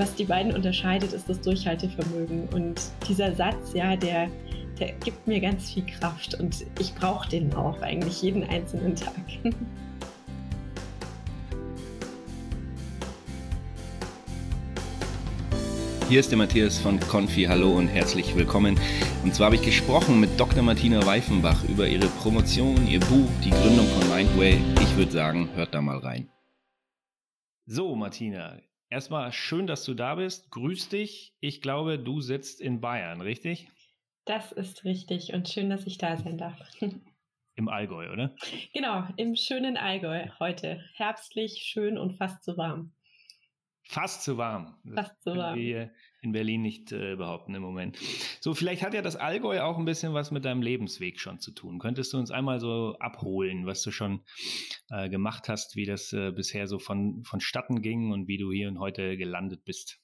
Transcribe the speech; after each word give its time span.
was 0.00 0.14
die 0.14 0.24
beiden 0.24 0.54
unterscheidet, 0.54 1.12
ist 1.12 1.28
das 1.28 1.42
Durchhaltevermögen. 1.42 2.48
Und 2.54 2.80
dieser 3.06 3.34
Satz, 3.34 3.74
ja, 3.74 3.96
der, 3.96 4.30
der 4.78 4.92
gibt 4.92 5.26
mir 5.26 5.40
ganz 5.40 5.70
viel 5.70 5.84
Kraft 5.84 6.40
und 6.40 6.64
ich 6.78 6.94
brauche 6.94 7.28
den 7.28 7.52
auch 7.52 7.82
eigentlich 7.82 8.22
jeden 8.22 8.42
einzelnen 8.44 8.96
Tag. 8.96 9.12
Hier 16.08 16.18
ist 16.18 16.30
der 16.30 16.38
Matthias 16.38 16.78
von 16.78 16.98
Confi. 16.98 17.44
Hallo 17.44 17.70
und 17.76 17.86
herzlich 17.86 18.34
willkommen. 18.34 18.80
Und 19.22 19.34
zwar 19.34 19.46
habe 19.46 19.56
ich 19.56 19.62
gesprochen 19.62 20.18
mit 20.18 20.40
Dr. 20.40 20.62
Martina 20.62 21.04
Weifenbach 21.04 21.62
über 21.64 21.86
ihre 21.86 22.06
Promotion, 22.06 22.88
ihr 22.88 23.00
Buch, 23.00 23.28
die 23.44 23.50
Gründung 23.50 23.86
von 23.86 24.08
Mindway. 24.08 24.58
Ich 24.82 24.96
würde 24.96 25.12
sagen, 25.12 25.50
hört 25.54 25.74
da 25.74 25.82
mal 25.82 25.98
rein. 25.98 26.30
So, 27.66 27.94
Martina, 27.94 28.58
erstmal 28.90 29.32
schön, 29.32 29.66
dass 29.66 29.84
du 29.84 29.94
da 29.94 30.16
bist. 30.16 30.50
Grüß 30.50 30.88
dich. 30.88 31.34
Ich 31.40 31.62
glaube, 31.62 31.98
du 31.98 32.20
sitzt 32.20 32.60
in 32.60 32.80
Bayern, 32.80 33.20
richtig? 33.20 33.68
Das 34.26 34.52
ist 34.52 34.84
richtig 34.84 35.32
und 35.32 35.48
schön, 35.48 35.70
dass 35.70 35.86
ich 35.86 35.96
da 35.96 36.16
sein 36.16 36.36
darf. 36.36 36.60
Im 37.56 37.68
Allgäu, 37.68 38.10
oder? 38.12 38.34
Genau, 38.72 39.06
im 39.16 39.36
schönen 39.36 39.76
Allgäu 39.76 40.28
heute. 40.38 40.82
Herbstlich, 40.94 41.62
schön 41.62 41.98
und 41.98 42.16
fast 42.16 42.42
zu 42.42 42.56
warm. 42.56 42.94
Fast 43.90 44.22
zu 44.22 44.38
warm. 44.38 44.76
Fast 44.94 45.20
zu 45.20 45.34
warm. 45.34 45.58
Wir 45.58 45.90
in 46.22 46.30
Berlin 46.30 46.62
nicht 46.62 46.92
äh, 46.92 47.16
behaupten 47.16 47.56
im 47.56 47.62
Moment. 47.62 47.98
So, 48.38 48.54
vielleicht 48.54 48.84
hat 48.84 48.94
ja 48.94 49.02
das 49.02 49.16
Allgäu 49.16 49.62
auch 49.62 49.78
ein 49.78 49.84
bisschen 49.84 50.14
was 50.14 50.30
mit 50.30 50.44
deinem 50.44 50.62
Lebensweg 50.62 51.18
schon 51.18 51.40
zu 51.40 51.50
tun. 51.50 51.80
Könntest 51.80 52.12
du 52.12 52.18
uns 52.18 52.30
einmal 52.30 52.60
so 52.60 52.94
abholen, 53.00 53.66
was 53.66 53.82
du 53.82 53.90
schon 53.90 54.22
äh, 54.90 55.08
gemacht 55.08 55.48
hast, 55.48 55.74
wie 55.74 55.86
das 55.86 56.12
äh, 56.12 56.30
bisher 56.30 56.68
so 56.68 56.78
von, 56.78 57.24
vonstatten 57.24 57.82
ging 57.82 58.12
und 58.12 58.28
wie 58.28 58.38
du 58.38 58.52
hier 58.52 58.68
und 58.68 58.78
heute 58.78 59.16
gelandet 59.16 59.64
bist? 59.64 59.98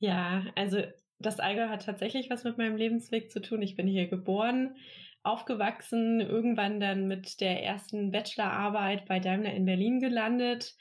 Ja, 0.00 0.44
also 0.56 0.82
das 1.20 1.38
Allgäu 1.38 1.68
hat 1.68 1.86
tatsächlich 1.86 2.28
was 2.28 2.42
mit 2.42 2.58
meinem 2.58 2.74
Lebensweg 2.74 3.30
zu 3.30 3.40
tun. 3.40 3.62
Ich 3.62 3.76
bin 3.76 3.86
hier 3.86 4.08
geboren, 4.08 4.74
aufgewachsen, 5.22 6.20
irgendwann 6.20 6.80
dann 6.80 7.06
mit 7.06 7.40
der 7.40 7.62
ersten 7.62 8.10
Bachelorarbeit 8.10 9.06
bei 9.06 9.20
Daimler 9.20 9.54
in 9.54 9.64
Berlin 9.64 10.00
gelandet 10.00 10.74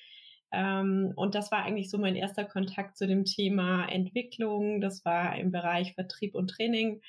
ähm, 0.52 1.13
und 1.16 1.35
das 1.35 1.52
war 1.52 1.63
eigentlich 1.63 1.89
so 1.89 1.97
mein 1.97 2.16
erster 2.16 2.44
Kontakt 2.44 2.97
zu 2.97 3.07
dem 3.07 3.25
Thema 3.25 3.85
Entwicklung. 3.85 4.81
Das 4.81 5.05
war 5.05 5.38
im 5.38 5.52
Bereich 5.52 5.94
Vertrieb 5.94 6.35
und 6.35 6.49
Training. 6.49 7.02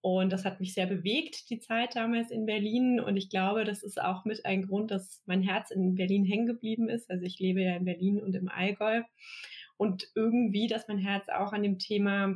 Und 0.00 0.32
das 0.32 0.44
hat 0.44 0.60
mich 0.60 0.74
sehr 0.74 0.86
bewegt, 0.86 1.50
die 1.50 1.58
Zeit 1.58 1.96
damals 1.96 2.30
in 2.30 2.46
Berlin. 2.46 3.00
Und 3.00 3.16
ich 3.16 3.28
glaube, 3.28 3.64
das 3.64 3.82
ist 3.82 4.00
auch 4.00 4.24
mit 4.24 4.46
ein 4.46 4.66
Grund, 4.66 4.90
dass 4.90 5.22
mein 5.26 5.42
Herz 5.42 5.70
in 5.70 5.96
Berlin 5.96 6.24
hängen 6.24 6.46
geblieben 6.46 6.88
ist. 6.88 7.10
Also 7.10 7.24
ich 7.24 7.38
lebe 7.38 7.62
ja 7.62 7.76
in 7.76 7.84
Berlin 7.84 8.20
und 8.20 8.34
im 8.34 8.48
Allgäu. 8.48 9.02
Und 9.76 10.08
irgendwie, 10.14 10.66
dass 10.66 10.88
mein 10.88 10.98
Herz 10.98 11.28
auch 11.28 11.52
an 11.52 11.62
dem 11.62 11.78
Thema, 11.78 12.34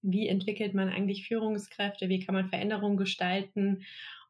wie 0.00 0.28
entwickelt 0.28 0.74
man 0.74 0.88
eigentlich 0.88 1.26
Führungskräfte, 1.26 2.08
wie 2.08 2.20
kann 2.20 2.34
man 2.34 2.48
Veränderungen 2.48 2.96
gestalten 2.96 3.82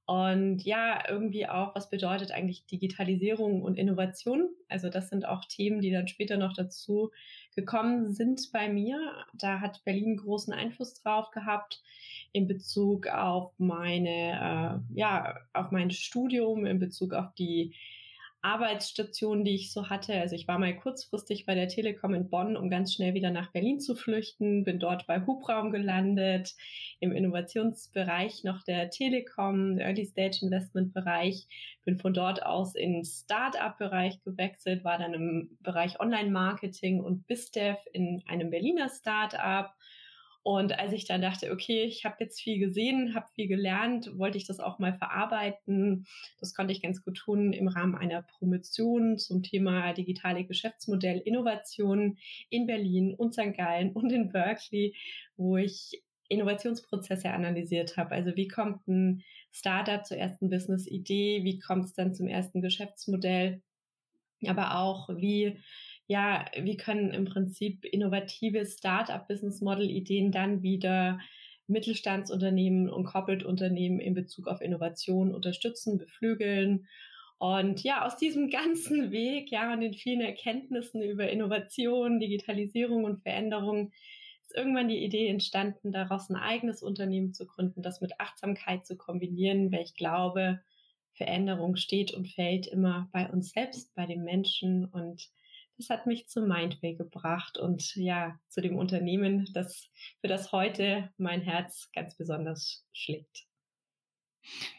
und 0.06 0.62
ja, 0.62 1.02
irgendwie 1.08 1.48
auch, 1.48 1.74
was 1.74 1.90
bedeutet 1.90 2.30
eigentlich 2.30 2.64
Digitalisierung 2.66 3.62
und 3.62 3.76
Innovation? 3.76 4.48
Also 4.68 4.88
das 4.88 5.08
sind 5.08 5.26
auch 5.26 5.44
Themen, 5.44 5.80
die 5.80 5.90
dann 5.90 6.06
später 6.06 6.36
noch 6.36 6.52
dazu 6.52 7.10
gekommen 7.56 8.12
sind 8.12 8.50
bei 8.52 8.68
mir. 8.68 9.00
Da 9.34 9.60
hat 9.60 9.84
Berlin 9.84 10.16
großen 10.16 10.52
Einfluss 10.52 10.94
drauf 10.94 11.32
gehabt 11.32 11.82
in 12.30 12.46
Bezug 12.46 13.08
auf 13.08 13.52
meine, 13.58 14.80
äh, 14.94 14.96
ja, 14.96 15.40
auf 15.52 15.72
mein 15.72 15.90
Studium, 15.90 16.66
in 16.66 16.78
Bezug 16.78 17.12
auf 17.12 17.34
die 17.34 17.74
Arbeitsstationen, 18.42 19.44
die 19.44 19.54
ich 19.54 19.72
so 19.72 19.88
hatte. 19.88 20.14
Also 20.14 20.36
ich 20.36 20.46
war 20.46 20.58
mal 20.58 20.76
kurzfristig 20.76 21.46
bei 21.46 21.54
der 21.54 21.68
Telekom 21.68 22.14
in 22.14 22.30
Bonn, 22.30 22.56
um 22.56 22.70
ganz 22.70 22.94
schnell 22.94 23.14
wieder 23.14 23.30
nach 23.30 23.50
Berlin 23.52 23.80
zu 23.80 23.94
flüchten, 23.94 24.64
bin 24.64 24.78
dort 24.78 25.06
bei 25.06 25.24
Hubraum 25.26 25.70
gelandet, 25.70 26.54
im 27.00 27.12
Innovationsbereich 27.12 28.44
noch 28.44 28.62
der 28.62 28.90
Telekom, 28.90 29.78
Early 29.78 30.04
Stage 30.04 30.38
Investment 30.42 30.94
Bereich, 30.94 31.46
bin 31.84 31.98
von 31.98 32.14
dort 32.14 32.44
aus 32.44 32.74
in 32.74 33.04
Start-up-Bereich 33.04 34.22
gewechselt, 34.22 34.84
war 34.84 34.98
dann 34.98 35.14
im 35.14 35.58
Bereich 35.60 35.98
Online-Marketing 36.00 37.00
und 37.00 37.26
BizDev 37.26 37.78
in 37.92 38.22
einem 38.26 38.50
Berliner 38.50 38.88
Start-up 38.88 39.74
und 40.46 40.78
als 40.78 40.92
ich 40.92 41.06
dann 41.06 41.22
dachte, 41.22 41.50
okay, 41.50 41.82
ich 41.82 42.04
habe 42.04 42.18
jetzt 42.20 42.40
viel 42.40 42.60
gesehen, 42.60 43.16
habe 43.16 43.26
viel 43.34 43.48
gelernt, 43.48 44.16
wollte 44.16 44.38
ich 44.38 44.46
das 44.46 44.60
auch 44.60 44.78
mal 44.78 44.94
verarbeiten. 44.94 46.06
Das 46.38 46.54
konnte 46.54 46.72
ich 46.72 46.80
ganz 46.80 47.04
gut 47.04 47.16
tun 47.16 47.52
im 47.52 47.66
Rahmen 47.66 47.96
einer 47.96 48.22
Promotion 48.22 49.18
zum 49.18 49.42
Thema 49.42 49.92
digitale 49.92 50.44
Geschäftsmodell 50.44 51.18
Innovation 51.18 52.18
in 52.48 52.68
Berlin 52.68 53.12
und 53.12 53.32
St. 53.34 53.56
Gallen 53.56 53.90
und 53.90 54.12
in 54.12 54.30
Berkeley, 54.30 54.94
wo 55.36 55.56
ich 55.56 56.04
Innovationsprozesse 56.28 57.28
analysiert 57.30 57.96
habe. 57.96 58.12
Also 58.12 58.36
wie 58.36 58.46
kommt 58.46 58.86
ein 58.86 59.24
Startup 59.50 60.06
zur 60.06 60.18
ersten 60.18 60.48
Business-Idee? 60.48 61.42
Wie 61.42 61.58
kommt 61.58 61.86
es 61.86 61.94
dann 61.94 62.14
zum 62.14 62.28
ersten 62.28 62.62
Geschäftsmodell? 62.62 63.62
Aber 64.46 64.78
auch, 64.78 65.08
wie 65.08 65.58
ja, 66.06 66.44
wie 66.60 66.76
können 66.76 67.10
im 67.10 67.24
Prinzip 67.24 67.84
innovative 67.84 68.64
Start-up-Business-Model-Ideen 68.64 70.30
dann 70.30 70.62
wieder 70.62 71.18
Mittelstandsunternehmen 71.66 72.88
und 72.88 73.04
Corporate-Unternehmen 73.04 73.98
in 73.98 74.14
Bezug 74.14 74.46
auf 74.46 74.60
Innovation 74.60 75.34
unterstützen, 75.34 75.98
beflügeln. 75.98 76.86
Und 77.38 77.82
ja, 77.82 78.06
aus 78.06 78.16
diesem 78.16 78.50
ganzen 78.50 79.10
Weg, 79.10 79.50
ja, 79.50 79.72
und 79.72 79.80
den 79.80 79.94
vielen 79.94 80.20
Erkenntnissen 80.20 81.02
über 81.02 81.28
Innovation, 81.28 82.20
Digitalisierung 82.20 83.04
und 83.04 83.22
Veränderung 83.22 83.92
ist 84.42 84.56
irgendwann 84.56 84.88
die 84.88 85.02
Idee 85.04 85.26
entstanden, 85.26 85.90
daraus 85.90 86.30
ein 86.30 86.36
eigenes 86.36 86.82
Unternehmen 86.82 87.34
zu 87.34 87.46
gründen, 87.46 87.82
das 87.82 88.00
mit 88.00 88.20
Achtsamkeit 88.20 88.86
zu 88.86 88.96
kombinieren, 88.96 89.72
weil 89.72 89.82
ich 89.82 89.96
glaube, 89.96 90.60
Veränderung 91.14 91.74
steht 91.74 92.12
und 92.12 92.28
fällt 92.28 92.68
immer 92.68 93.08
bei 93.12 93.28
uns 93.28 93.50
selbst, 93.50 93.92
bei 93.96 94.06
den 94.06 94.22
Menschen 94.22 94.84
und 94.84 95.30
das 95.78 95.90
hat 95.90 96.06
mich 96.06 96.28
zu 96.28 96.42
Mindway 96.42 96.94
gebracht 96.94 97.58
und 97.58 97.94
ja, 97.96 98.38
zu 98.48 98.60
dem 98.60 98.76
Unternehmen, 98.76 99.48
das 99.52 99.90
für 100.20 100.28
das 100.28 100.52
heute 100.52 101.10
mein 101.18 101.42
Herz 101.42 101.90
ganz 101.92 102.16
besonders 102.16 102.86
schlägt. 102.92 103.46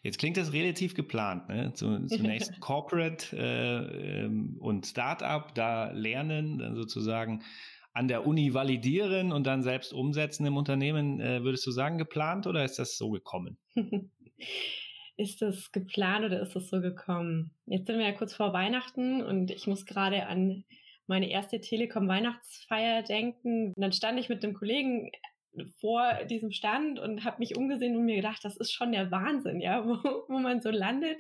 Jetzt 0.01 0.17
klingt 0.17 0.37
das 0.37 0.53
relativ 0.53 0.93
geplant. 0.93 1.49
Ne? 1.49 1.73
Zunächst 1.73 2.57
Corporate 2.61 3.35
äh, 3.35 4.23
ähm, 4.23 4.57
und 4.59 4.85
Startup, 4.85 5.53
da 5.53 5.91
lernen, 5.91 6.59
dann 6.59 6.75
sozusagen 6.75 7.43
an 7.93 8.07
der 8.07 8.25
Uni 8.25 8.53
validieren 8.53 9.31
und 9.31 9.47
dann 9.47 9.63
selbst 9.63 9.91
umsetzen 9.91 10.45
im 10.45 10.55
Unternehmen. 10.55 11.19
Äh, 11.19 11.43
würdest 11.43 11.65
du 11.65 11.71
sagen, 11.71 11.97
geplant 11.97 12.47
oder 12.47 12.63
ist 12.63 12.79
das 12.79 12.97
so 12.97 13.09
gekommen? 13.09 13.57
ist 15.17 15.41
das 15.41 15.71
geplant 15.71 16.25
oder 16.25 16.41
ist 16.41 16.55
das 16.55 16.69
so 16.69 16.79
gekommen? 16.79 17.51
Jetzt 17.65 17.87
sind 17.87 17.97
wir 17.97 18.05
ja 18.05 18.13
kurz 18.13 18.35
vor 18.35 18.53
Weihnachten 18.53 19.21
und 19.23 19.51
ich 19.51 19.67
muss 19.67 19.85
gerade 19.85 20.27
an 20.27 20.63
meine 21.07 21.29
erste 21.29 21.59
Telekom-Weihnachtsfeier 21.59 23.03
denken. 23.03 23.73
Und 23.75 23.81
dann 23.81 23.93
stand 23.93 24.19
ich 24.19 24.29
mit 24.29 24.43
einem 24.43 24.53
Kollegen 24.53 25.11
vor 25.79 26.25
diesem 26.25 26.51
Stand 26.51 26.99
und 26.99 27.23
habe 27.23 27.39
mich 27.39 27.57
umgesehen 27.57 27.95
und 27.95 28.05
mir 28.05 28.17
gedacht, 28.17 28.43
das 28.43 28.57
ist 28.57 28.71
schon 28.71 28.91
der 28.91 29.11
Wahnsinn, 29.11 29.59
ja, 29.59 29.85
wo, 29.87 29.97
wo 30.27 30.39
man 30.39 30.61
so 30.61 30.69
landet 30.69 31.19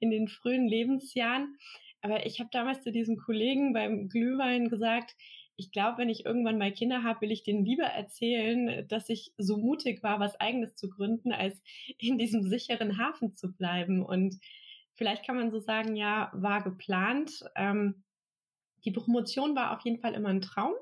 in 0.00 0.10
den 0.10 0.28
frühen 0.28 0.66
Lebensjahren. 0.66 1.56
Aber 2.02 2.26
ich 2.26 2.40
habe 2.40 2.50
damals 2.52 2.82
zu 2.82 2.92
diesem 2.92 3.16
Kollegen 3.16 3.72
beim 3.72 4.08
Glühwein 4.08 4.68
gesagt, 4.68 5.14
ich 5.56 5.72
glaube, 5.72 5.98
wenn 5.98 6.10
ich 6.10 6.26
irgendwann 6.26 6.58
mal 6.58 6.70
Kinder 6.70 7.02
habe, 7.02 7.22
will 7.22 7.32
ich 7.32 7.42
denen 7.42 7.64
lieber 7.64 7.84
erzählen, 7.84 8.86
dass 8.88 9.08
ich 9.08 9.32
so 9.38 9.56
mutig 9.56 10.02
war, 10.02 10.20
was 10.20 10.38
eigenes 10.38 10.74
zu 10.74 10.90
gründen, 10.90 11.32
als 11.32 11.62
in 11.98 12.18
diesem 12.18 12.42
sicheren 12.42 12.98
Hafen 12.98 13.34
zu 13.34 13.52
bleiben. 13.54 14.04
Und 14.04 14.38
vielleicht 14.94 15.24
kann 15.24 15.36
man 15.36 15.50
so 15.50 15.58
sagen, 15.58 15.96
ja, 15.96 16.30
war 16.34 16.62
geplant. 16.62 17.42
Ähm, 17.54 18.04
die 18.86 18.92
Promotion 18.92 19.54
war 19.54 19.76
auf 19.76 19.84
jeden 19.84 20.00
Fall 20.00 20.14
immer 20.14 20.30
ein 20.30 20.40
Traum. 20.40 20.72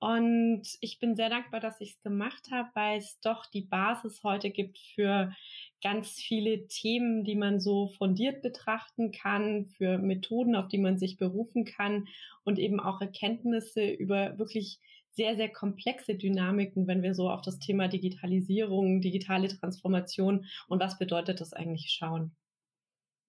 Und 0.00 0.64
ich 0.80 0.98
bin 0.98 1.14
sehr 1.14 1.30
dankbar, 1.30 1.60
dass 1.60 1.80
ich 1.80 1.92
es 1.92 2.02
gemacht 2.02 2.50
habe, 2.50 2.68
weil 2.74 2.98
es 2.98 3.20
doch 3.20 3.46
die 3.46 3.60
Basis 3.60 4.24
heute 4.24 4.50
gibt 4.50 4.76
für 4.96 5.32
ganz 5.80 6.14
viele 6.14 6.66
Themen, 6.66 7.22
die 7.22 7.36
man 7.36 7.60
so 7.60 7.86
fundiert 7.86 8.42
betrachten 8.42 9.12
kann, 9.12 9.66
für 9.66 9.98
Methoden, 9.98 10.56
auf 10.56 10.66
die 10.66 10.78
man 10.78 10.98
sich 10.98 11.18
berufen 11.18 11.64
kann 11.64 12.08
und 12.42 12.58
eben 12.58 12.80
auch 12.80 13.00
Erkenntnisse 13.00 13.88
über 13.88 14.36
wirklich 14.40 14.80
sehr, 15.12 15.36
sehr 15.36 15.50
komplexe 15.50 16.16
Dynamiken, 16.16 16.88
wenn 16.88 17.04
wir 17.04 17.14
so 17.14 17.30
auf 17.30 17.42
das 17.42 17.60
Thema 17.60 17.86
Digitalisierung, 17.86 19.02
digitale 19.02 19.46
Transformation 19.46 20.46
und 20.66 20.80
was 20.80 20.98
bedeutet 20.98 21.40
das 21.40 21.52
eigentlich 21.52 21.90
schauen. 21.90 22.34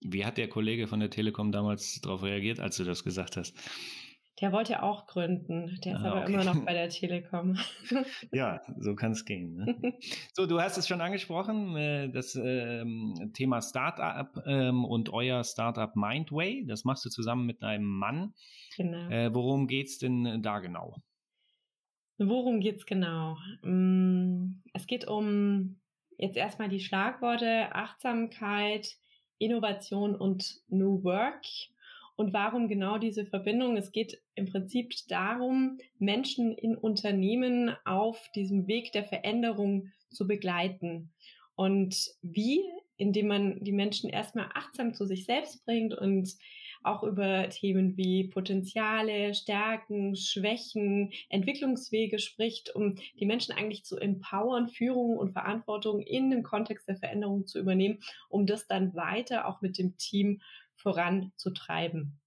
Wie 0.05 0.25
hat 0.25 0.37
der 0.37 0.47
Kollege 0.47 0.87
von 0.87 0.99
der 0.99 1.09
Telekom 1.09 1.51
damals 1.51 2.01
darauf 2.01 2.23
reagiert, 2.23 2.59
als 2.59 2.77
du 2.77 2.83
das 2.83 3.03
gesagt 3.03 3.37
hast? 3.37 3.55
Der 4.41 4.51
wollte 4.51 4.81
auch 4.81 5.05
gründen. 5.05 5.79
Der 5.85 5.95
ist 5.95 6.01
ah, 6.03 6.11
aber 6.11 6.21
okay. 6.23 6.33
immer 6.33 6.43
noch 6.43 6.55
bei 6.65 6.73
der 6.73 6.89
Telekom. 6.89 7.57
ja, 8.31 8.61
so 8.77 8.95
kann 8.95 9.11
es 9.11 9.25
gehen. 9.25 9.55
Ne? 9.55 9.93
So, 10.33 10.47
du 10.47 10.59
hast 10.59 10.77
es 10.77 10.87
schon 10.87 11.01
angesprochen, 11.01 11.75
äh, 11.75 12.09
das 12.09 12.35
ähm, 12.35 13.31
Thema 13.33 13.61
Startup 13.61 14.43
ähm, 14.45 14.85
und 14.85 15.13
euer 15.13 15.43
Startup 15.43 15.95
Mindway. 15.95 16.65
Das 16.65 16.83
machst 16.83 17.05
du 17.05 17.09
zusammen 17.09 17.45
mit 17.45 17.61
deinem 17.61 17.85
Mann. 17.85 18.33
Genau. 18.75 19.09
Äh, 19.09 19.33
worum 19.33 19.67
geht 19.67 19.87
es 19.87 19.99
denn 19.99 20.41
da 20.41 20.59
genau? 20.59 20.95
Worum 22.17 22.59
geht's 22.59 22.85
genau? 22.85 23.37
Mm, 23.61 24.61
es 24.73 24.87
geht 24.87 25.07
um 25.07 25.79
jetzt 26.17 26.37
erstmal 26.37 26.69
die 26.69 26.79
Schlagworte 26.79 27.73
Achtsamkeit, 27.73 28.97
Innovation 29.43 30.15
und 30.15 30.61
New 30.69 31.03
Work. 31.03 31.45
Und 32.15 32.31
warum 32.33 32.67
genau 32.67 32.97
diese 32.97 33.25
Verbindung? 33.25 33.75
Es 33.75 33.91
geht 33.91 34.21
im 34.35 34.45
Prinzip 34.45 34.93
darum, 35.07 35.79
Menschen 35.99 36.53
in 36.53 36.75
Unternehmen 36.75 37.75
auf 37.85 38.29
diesem 38.35 38.67
Weg 38.67 38.91
der 38.91 39.03
Veränderung 39.03 39.91
zu 40.09 40.27
begleiten. 40.27 41.11
Und 41.55 42.11
wie? 42.21 42.61
Indem 42.97 43.27
man 43.27 43.63
die 43.63 43.71
Menschen 43.71 44.09
erstmal 44.09 44.49
achtsam 44.53 44.93
zu 44.93 45.05
sich 45.05 45.25
selbst 45.25 45.65
bringt 45.65 45.95
und 45.95 46.35
auch 46.83 47.03
über 47.03 47.49
Themen 47.49 47.97
wie 47.97 48.25
Potenziale, 48.25 49.33
Stärken, 49.33 50.15
Schwächen, 50.15 51.11
Entwicklungswege 51.29 52.19
spricht, 52.19 52.75
um 52.75 52.95
die 53.19 53.25
Menschen 53.25 53.53
eigentlich 53.53 53.85
zu 53.85 53.97
empowern, 53.97 54.67
Führung 54.67 55.17
und 55.17 55.33
Verantwortung 55.33 56.01
in 56.01 56.29
dem 56.29 56.43
Kontext 56.43 56.87
der 56.87 56.97
Veränderung 56.97 57.45
zu 57.47 57.59
übernehmen, 57.59 57.99
um 58.29 58.45
das 58.45 58.67
dann 58.67 58.93
weiter 58.95 59.47
auch 59.47 59.61
mit 59.61 59.77
dem 59.77 59.97
Team 59.97 60.41
voranzutreiben. 60.75 62.19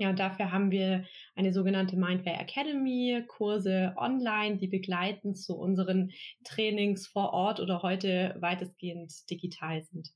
Ja, 0.00 0.10
und 0.10 0.20
dafür 0.20 0.52
haben 0.52 0.70
wir 0.70 1.04
eine 1.34 1.52
sogenannte 1.52 1.96
Mindway 1.96 2.34
Academy, 2.34 3.24
Kurse 3.26 3.94
online, 3.96 4.56
die 4.56 4.68
begleiten 4.68 5.34
zu 5.34 5.56
unseren 5.56 6.12
Trainings 6.44 7.08
vor 7.08 7.32
Ort 7.32 7.58
oder 7.58 7.82
heute 7.82 8.36
weitestgehend 8.38 9.28
digital 9.28 9.82
sind. 9.82 10.12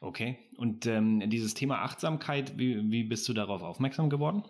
Okay, 0.00 0.38
und 0.56 0.86
ähm, 0.86 1.28
dieses 1.30 1.54
Thema 1.54 1.82
Achtsamkeit, 1.82 2.58
wie, 2.58 2.90
wie 2.90 3.04
bist 3.04 3.28
du 3.28 3.32
darauf 3.32 3.62
aufmerksam 3.62 4.10
geworden? 4.10 4.44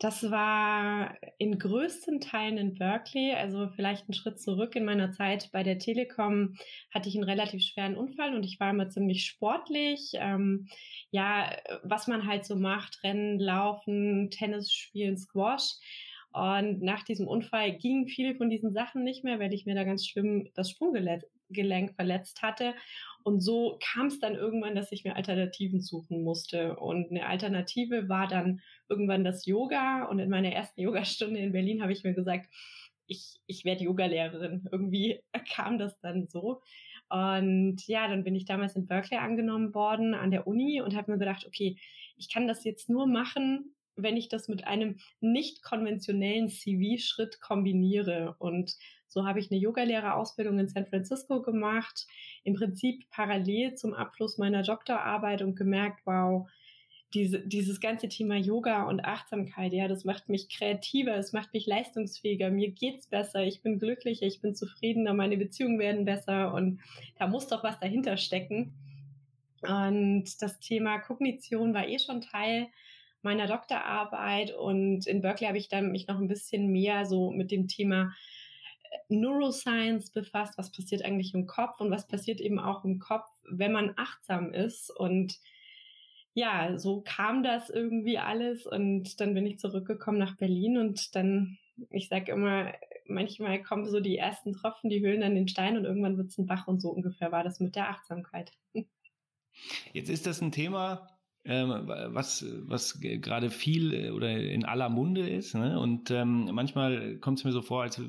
Das 0.00 0.30
war 0.30 1.16
in 1.38 1.58
größten 1.58 2.20
Teilen 2.20 2.56
in 2.56 2.74
Berkeley, 2.76 3.32
also 3.34 3.68
vielleicht 3.74 4.04
einen 4.04 4.14
Schritt 4.14 4.40
zurück 4.40 4.76
in 4.76 4.84
meiner 4.84 5.10
Zeit 5.10 5.50
bei 5.50 5.64
der 5.64 5.80
Telekom 5.80 6.54
hatte 6.94 7.08
ich 7.08 7.16
einen 7.16 7.24
relativ 7.24 7.64
schweren 7.64 7.96
Unfall 7.96 8.36
und 8.36 8.44
ich 8.44 8.60
war 8.60 8.70
immer 8.70 8.90
ziemlich 8.90 9.26
sportlich. 9.26 10.12
Ähm, 10.14 10.68
ja, 11.10 11.50
was 11.82 12.06
man 12.06 12.28
halt 12.28 12.44
so 12.44 12.54
macht, 12.54 13.02
Rennen, 13.02 13.40
Laufen, 13.40 14.30
Tennis 14.30 14.72
spielen, 14.72 15.18
Squash. 15.18 15.74
Und 16.30 16.80
nach 16.80 17.02
diesem 17.02 17.26
Unfall 17.26 17.72
gingen 17.72 18.06
viele 18.06 18.36
von 18.36 18.50
diesen 18.50 18.72
Sachen 18.72 19.02
nicht 19.02 19.24
mehr, 19.24 19.40
weil 19.40 19.52
ich 19.52 19.66
mir 19.66 19.74
da 19.74 19.82
ganz 19.82 20.06
schlimm 20.06 20.48
das 20.54 20.70
Sprunggelenk 20.70 21.94
verletzt 21.96 22.42
hatte. 22.42 22.74
Und 23.22 23.40
so 23.40 23.78
kam 23.92 24.06
es 24.06 24.20
dann 24.20 24.34
irgendwann, 24.34 24.74
dass 24.74 24.92
ich 24.92 25.04
mir 25.04 25.16
Alternativen 25.16 25.80
suchen 25.80 26.22
musste. 26.22 26.76
Und 26.76 27.10
eine 27.10 27.26
Alternative 27.26 28.08
war 28.08 28.26
dann 28.26 28.60
irgendwann 28.88 29.24
das 29.24 29.46
Yoga. 29.46 30.04
Und 30.04 30.18
in 30.18 30.30
meiner 30.30 30.52
ersten 30.52 30.80
Yogastunde 30.82 31.40
in 31.40 31.52
Berlin 31.52 31.82
habe 31.82 31.92
ich 31.92 32.04
mir 32.04 32.14
gesagt, 32.14 32.48
ich, 33.06 33.40
ich 33.46 33.64
werde 33.64 33.84
Yogalehrerin. 33.84 34.68
Irgendwie 34.70 35.20
kam 35.54 35.78
das 35.78 35.98
dann 36.00 36.28
so. 36.28 36.60
Und 37.08 37.86
ja, 37.86 38.06
dann 38.06 38.24
bin 38.24 38.34
ich 38.34 38.44
damals 38.44 38.76
in 38.76 38.86
Berkeley 38.86 39.18
angenommen 39.18 39.74
worden 39.74 40.14
an 40.14 40.30
der 40.30 40.46
Uni 40.46 40.82
und 40.82 40.94
habe 40.94 41.12
mir 41.12 41.18
gedacht, 41.18 41.46
okay, 41.46 41.76
ich 42.16 42.30
kann 42.30 42.46
das 42.46 42.64
jetzt 42.64 42.90
nur 42.90 43.06
machen, 43.06 43.74
wenn 43.98 44.16
ich 44.16 44.28
das 44.28 44.48
mit 44.48 44.66
einem 44.66 44.98
nicht 45.20 45.62
konventionellen 45.62 46.48
CV-Schritt 46.48 47.40
kombiniere. 47.40 48.36
Und 48.38 48.76
so 49.08 49.26
habe 49.26 49.40
ich 49.40 49.50
eine 49.50 49.60
Yogalehrerausbildung 49.60 50.58
in 50.58 50.68
San 50.68 50.86
Francisco 50.86 51.42
gemacht, 51.42 52.06
im 52.44 52.54
Prinzip 52.54 53.08
parallel 53.10 53.74
zum 53.74 53.94
Abschluss 53.94 54.38
meiner 54.38 54.62
Doktorarbeit 54.62 55.42
und 55.42 55.56
gemerkt, 55.56 56.00
wow, 56.04 56.48
diese, 57.14 57.40
dieses 57.40 57.80
ganze 57.80 58.08
Thema 58.08 58.36
Yoga 58.36 58.86
und 58.86 59.04
Achtsamkeit, 59.04 59.72
ja, 59.72 59.88
das 59.88 60.04
macht 60.04 60.28
mich 60.28 60.50
kreativer, 60.50 61.16
es 61.16 61.32
macht 61.32 61.54
mich 61.54 61.66
leistungsfähiger, 61.66 62.50
mir 62.50 62.70
geht's 62.70 63.06
besser, 63.06 63.44
ich 63.44 63.62
bin 63.62 63.78
glücklicher, 63.78 64.26
ich 64.26 64.42
bin 64.42 64.54
zufriedener, 64.54 65.14
meine 65.14 65.38
Beziehungen 65.38 65.78
werden 65.78 66.04
besser 66.04 66.52
und 66.52 66.80
da 67.18 67.26
muss 67.26 67.48
doch 67.48 67.64
was 67.64 67.80
dahinter 67.80 68.18
stecken. 68.18 68.74
Und 69.62 70.40
das 70.40 70.60
Thema 70.60 70.98
Kognition 70.98 71.74
war 71.74 71.88
eh 71.88 71.98
schon 71.98 72.20
Teil 72.20 72.68
meiner 73.22 73.46
Doktorarbeit 73.46 74.54
und 74.54 75.06
in 75.06 75.20
Berkeley 75.20 75.48
habe 75.48 75.58
ich 75.58 75.68
dann 75.68 75.92
mich 75.92 76.06
noch 76.06 76.18
ein 76.18 76.28
bisschen 76.28 76.68
mehr 76.68 77.04
so 77.04 77.30
mit 77.30 77.50
dem 77.50 77.68
Thema 77.68 78.12
Neuroscience 79.08 80.10
befasst, 80.10 80.56
was 80.56 80.70
passiert 80.70 81.04
eigentlich 81.04 81.34
im 81.34 81.46
Kopf 81.46 81.80
und 81.80 81.90
was 81.90 82.06
passiert 82.06 82.40
eben 82.40 82.58
auch 82.58 82.84
im 82.84 82.98
Kopf, 82.98 83.26
wenn 83.50 83.72
man 83.72 83.92
achtsam 83.96 84.52
ist. 84.52 84.90
Und 84.90 85.38
ja, 86.34 86.78
so 86.78 87.00
kam 87.00 87.42
das 87.42 87.70
irgendwie 87.70 88.18
alles 88.18 88.66
und 88.66 89.20
dann 89.20 89.34
bin 89.34 89.46
ich 89.46 89.58
zurückgekommen 89.58 90.18
nach 90.18 90.36
Berlin 90.36 90.78
und 90.78 91.14
dann, 91.16 91.58
ich 91.90 92.08
sage 92.08 92.32
immer, 92.32 92.72
manchmal 93.06 93.62
kommen 93.62 93.86
so 93.86 94.00
die 94.00 94.16
ersten 94.16 94.52
Tropfen, 94.52 94.90
die 94.90 95.00
höhlen 95.00 95.20
dann 95.20 95.34
den 95.34 95.48
Stein 95.48 95.76
und 95.76 95.84
irgendwann 95.84 96.16
wird 96.16 96.28
es 96.28 96.38
ein 96.38 96.46
Bach 96.46 96.68
und 96.68 96.80
so 96.80 96.90
ungefähr 96.90 97.32
war 97.32 97.42
das 97.42 97.60
mit 97.60 97.74
der 97.76 97.88
Achtsamkeit. 97.88 98.52
Jetzt 99.92 100.10
ist 100.10 100.26
das 100.26 100.40
ein 100.40 100.52
Thema, 100.52 101.17
was, 101.48 102.44
was 102.66 103.00
gerade 103.00 103.50
viel 103.50 103.94
äh, 103.94 104.10
oder 104.10 104.30
in 104.38 104.64
aller 104.64 104.88
Munde 104.88 105.28
ist. 105.28 105.54
Ne? 105.54 105.78
Und 105.78 106.10
ähm, 106.10 106.48
manchmal 106.52 107.16
kommt 107.16 107.38
es 107.38 107.44
mir 107.44 107.52
so 107.52 107.62
vor, 107.62 107.82
als 107.82 108.00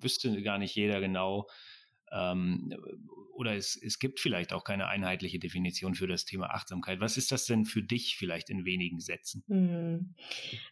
wüsste 0.00 0.42
gar 0.42 0.58
nicht 0.58 0.74
jeder 0.74 1.00
genau, 1.00 1.46
ähm, 2.14 2.72
oder 3.34 3.56
es, 3.56 3.76
es 3.76 3.98
gibt 3.98 4.20
vielleicht 4.20 4.52
auch 4.52 4.64
keine 4.64 4.86
einheitliche 4.86 5.38
Definition 5.38 5.94
für 5.94 6.06
das 6.06 6.24
Thema 6.24 6.54
Achtsamkeit. 6.54 7.00
Was 7.00 7.16
ist 7.16 7.32
das 7.32 7.46
denn 7.46 7.64
für 7.64 7.82
dich 7.82 8.16
vielleicht 8.16 8.48
in 8.48 8.64
wenigen 8.64 9.00
Sätzen? 9.00 9.42
Hm. 9.48 10.14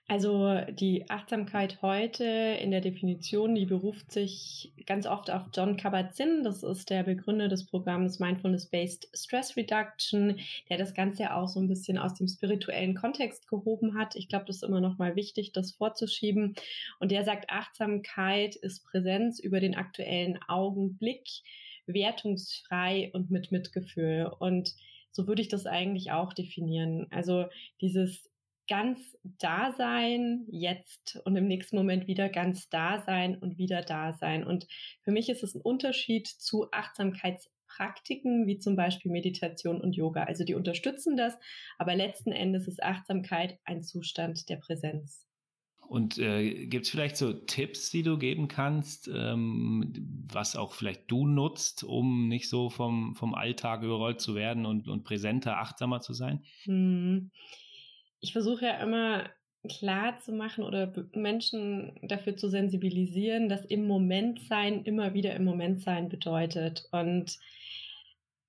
Also 0.06 0.60
die 0.70 1.10
Achtsamkeit 1.10 1.82
heute 1.82 2.24
in 2.24 2.70
der 2.70 2.80
Definition, 2.80 3.54
die 3.54 3.66
beruft 3.66 4.12
sich 4.12 4.72
ganz 4.86 5.06
oft 5.06 5.30
auf 5.30 5.46
John 5.54 5.76
Kabat-Zinn. 5.76 6.44
Das 6.44 6.62
ist 6.62 6.90
der 6.90 7.02
Begründer 7.02 7.48
des 7.48 7.66
Programms 7.66 8.18
Mindfulness-Based 8.20 9.08
Stress 9.14 9.56
Reduction, 9.56 10.38
der 10.68 10.78
das 10.78 10.94
Ganze 10.94 11.34
auch 11.34 11.48
so 11.48 11.60
ein 11.60 11.68
bisschen 11.68 11.98
aus 11.98 12.14
dem 12.14 12.28
spirituellen 12.28 12.94
Kontext 12.94 13.48
gehoben 13.48 13.98
hat. 13.98 14.14
Ich 14.16 14.28
glaube, 14.28 14.44
das 14.46 14.56
ist 14.56 14.64
immer 14.64 14.80
noch 14.80 14.98
mal 14.98 15.16
wichtig, 15.16 15.52
das 15.52 15.72
vorzuschieben. 15.72 16.54
Und 17.00 17.10
der 17.10 17.24
sagt, 17.24 17.50
Achtsamkeit 17.50 18.54
ist 18.56 18.84
Präsenz 18.84 19.40
über 19.40 19.60
den 19.60 19.74
aktuellen 19.74 20.38
Augenblick 20.46 21.31
wertungsfrei 21.87 23.11
und 23.12 23.31
mit 23.31 23.52
Mitgefühl. 23.52 24.31
Und 24.38 24.75
so 25.11 25.26
würde 25.26 25.43
ich 25.43 25.49
das 25.49 25.67
eigentlich 25.67 26.11
auch 26.12 26.32
definieren. 26.32 27.06
Also 27.11 27.46
dieses 27.81 28.31
ganz 28.69 29.00
Dasein 29.23 30.46
jetzt 30.49 31.20
und 31.25 31.37
im 31.37 31.46
nächsten 31.46 31.76
Moment 31.76 32.06
wieder 32.06 32.28
ganz 32.28 32.68
Dasein 32.68 33.37
und 33.37 33.59
wieder 33.59 33.83
Dasein. 33.83 34.45
Und 34.45 34.66
für 35.02 35.11
mich 35.11 35.28
ist 35.28 35.42
es 35.42 35.54
ein 35.54 35.61
Unterschied 35.61 36.26
zu 36.26 36.71
Achtsamkeitspraktiken 36.71 38.47
wie 38.47 38.59
zum 38.59 38.76
Beispiel 38.76 39.11
Meditation 39.11 39.80
und 39.80 39.97
Yoga. 39.97 40.25
Also 40.25 40.45
die 40.45 40.54
unterstützen 40.54 41.16
das, 41.16 41.37
aber 41.76 41.95
letzten 41.95 42.33
Endes 42.33 42.68
ist 42.68 42.83
Achtsamkeit 42.83 43.59
ein 43.64 43.83
Zustand 43.83 44.49
der 44.49 44.56
Präsenz. 44.56 45.26
Und 45.92 46.16
äh, 46.16 46.68
gibt 46.68 46.87
es 46.87 46.90
vielleicht 46.90 47.18
so 47.18 47.34
Tipps, 47.34 47.90
die 47.90 48.02
du 48.02 48.16
geben 48.16 48.49
kannst, 48.49 49.11
ähm, 49.14 49.92
was 50.32 50.56
auch 50.56 50.72
vielleicht 50.72 51.11
du 51.11 51.26
nutzt, 51.26 51.84
um 51.84 52.28
nicht 52.28 52.49
so 52.49 52.70
vom, 52.70 53.14
vom 53.14 53.34
Alltag 53.34 53.82
überrollt 53.82 54.18
zu 54.18 54.34
werden 54.34 54.64
und, 54.64 54.88
und 54.88 55.04
präsenter, 55.04 55.58
achtsamer 55.58 56.00
zu 56.00 56.14
sein? 56.14 56.44
Hm. 56.64 57.30
Ich 58.20 58.32
versuche 58.32 58.64
ja 58.64 58.82
immer 58.82 59.28
klar 59.68 60.18
zu 60.20 60.32
machen 60.32 60.64
oder 60.64 60.94
Menschen 61.14 61.92
dafür 62.00 62.38
zu 62.38 62.49
sensibilisieren, 62.49 63.50
dass 63.50 63.66
im 63.66 63.87
Moment 63.87 64.40
sein 64.49 64.84
immer 64.84 65.12
wieder 65.12 65.37
im 65.37 65.44
Moment 65.44 65.82
sein 65.82 66.08
bedeutet. 66.08 66.88
Und 66.90 67.38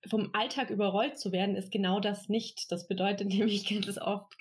vom 0.07 0.29
Alltag 0.31 0.69
überrollt 0.69 1.17
zu 1.17 1.33
werden, 1.33 1.57
ist 1.57 1.73
genau 1.73 1.99
das 1.99 2.29
nicht. 2.29 2.71
Das 2.71 2.87
bedeutet 2.87 3.27
nämlich 3.33 3.67
ganz 3.67 3.97
oft 3.97 4.33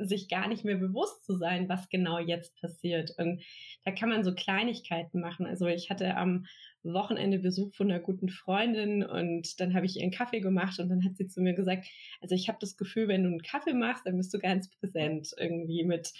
sich 0.00 0.28
gar 0.28 0.48
nicht 0.48 0.64
mehr 0.64 0.76
bewusst 0.76 1.24
zu 1.24 1.36
sein, 1.36 1.68
was 1.68 1.88
genau 1.88 2.18
jetzt 2.18 2.60
passiert. 2.60 3.12
Und 3.18 3.42
da 3.84 3.92
kann 3.92 4.08
man 4.08 4.24
so 4.24 4.34
Kleinigkeiten 4.34 5.20
machen. 5.20 5.46
Also 5.46 5.66
ich 5.66 5.90
hatte 5.90 6.16
am 6.16 6.46
Wochenende 6.82 7.38
Besuch 7.38 7.74
von 7.74 7.90
einer 7.90 8.00
guten 8.00 8.30
Freundin 8.30 9.04
und 9.04 9.60
dann 9.60 9.74
habe 9.74 9.84
ich 9.84 9.96
ihr 9.96 10.02
einen 10.02 10.12
Kaffee 10.12 10.40
gemacht 10.40 10.78
und 10.80 10.88
dann 10.88 11.04
hat 11.04 11.16
sie 11.16 11.26
zu 11.26 11.42
mir 11.42 11.52
gesagt, 11.52 11.86
also 12.22 12.34
ich 12.34 12.48
habe 12.48 12.56
das 12.60 12.78
Gefühl, 12.78 13.06
wenn 13.08 13.22
du 13.22 13.28
einen 13.28 13.42
Kaffee 13.42 13.74
machst, 13.74 14.06
dann 14.06 14.16
bist 14.16 14.32
du 14.32 14.38
ganz 14.38 14.70
präsent 14.70 15.34
irgendwie 15.36 15.84
mit 15.84 16.12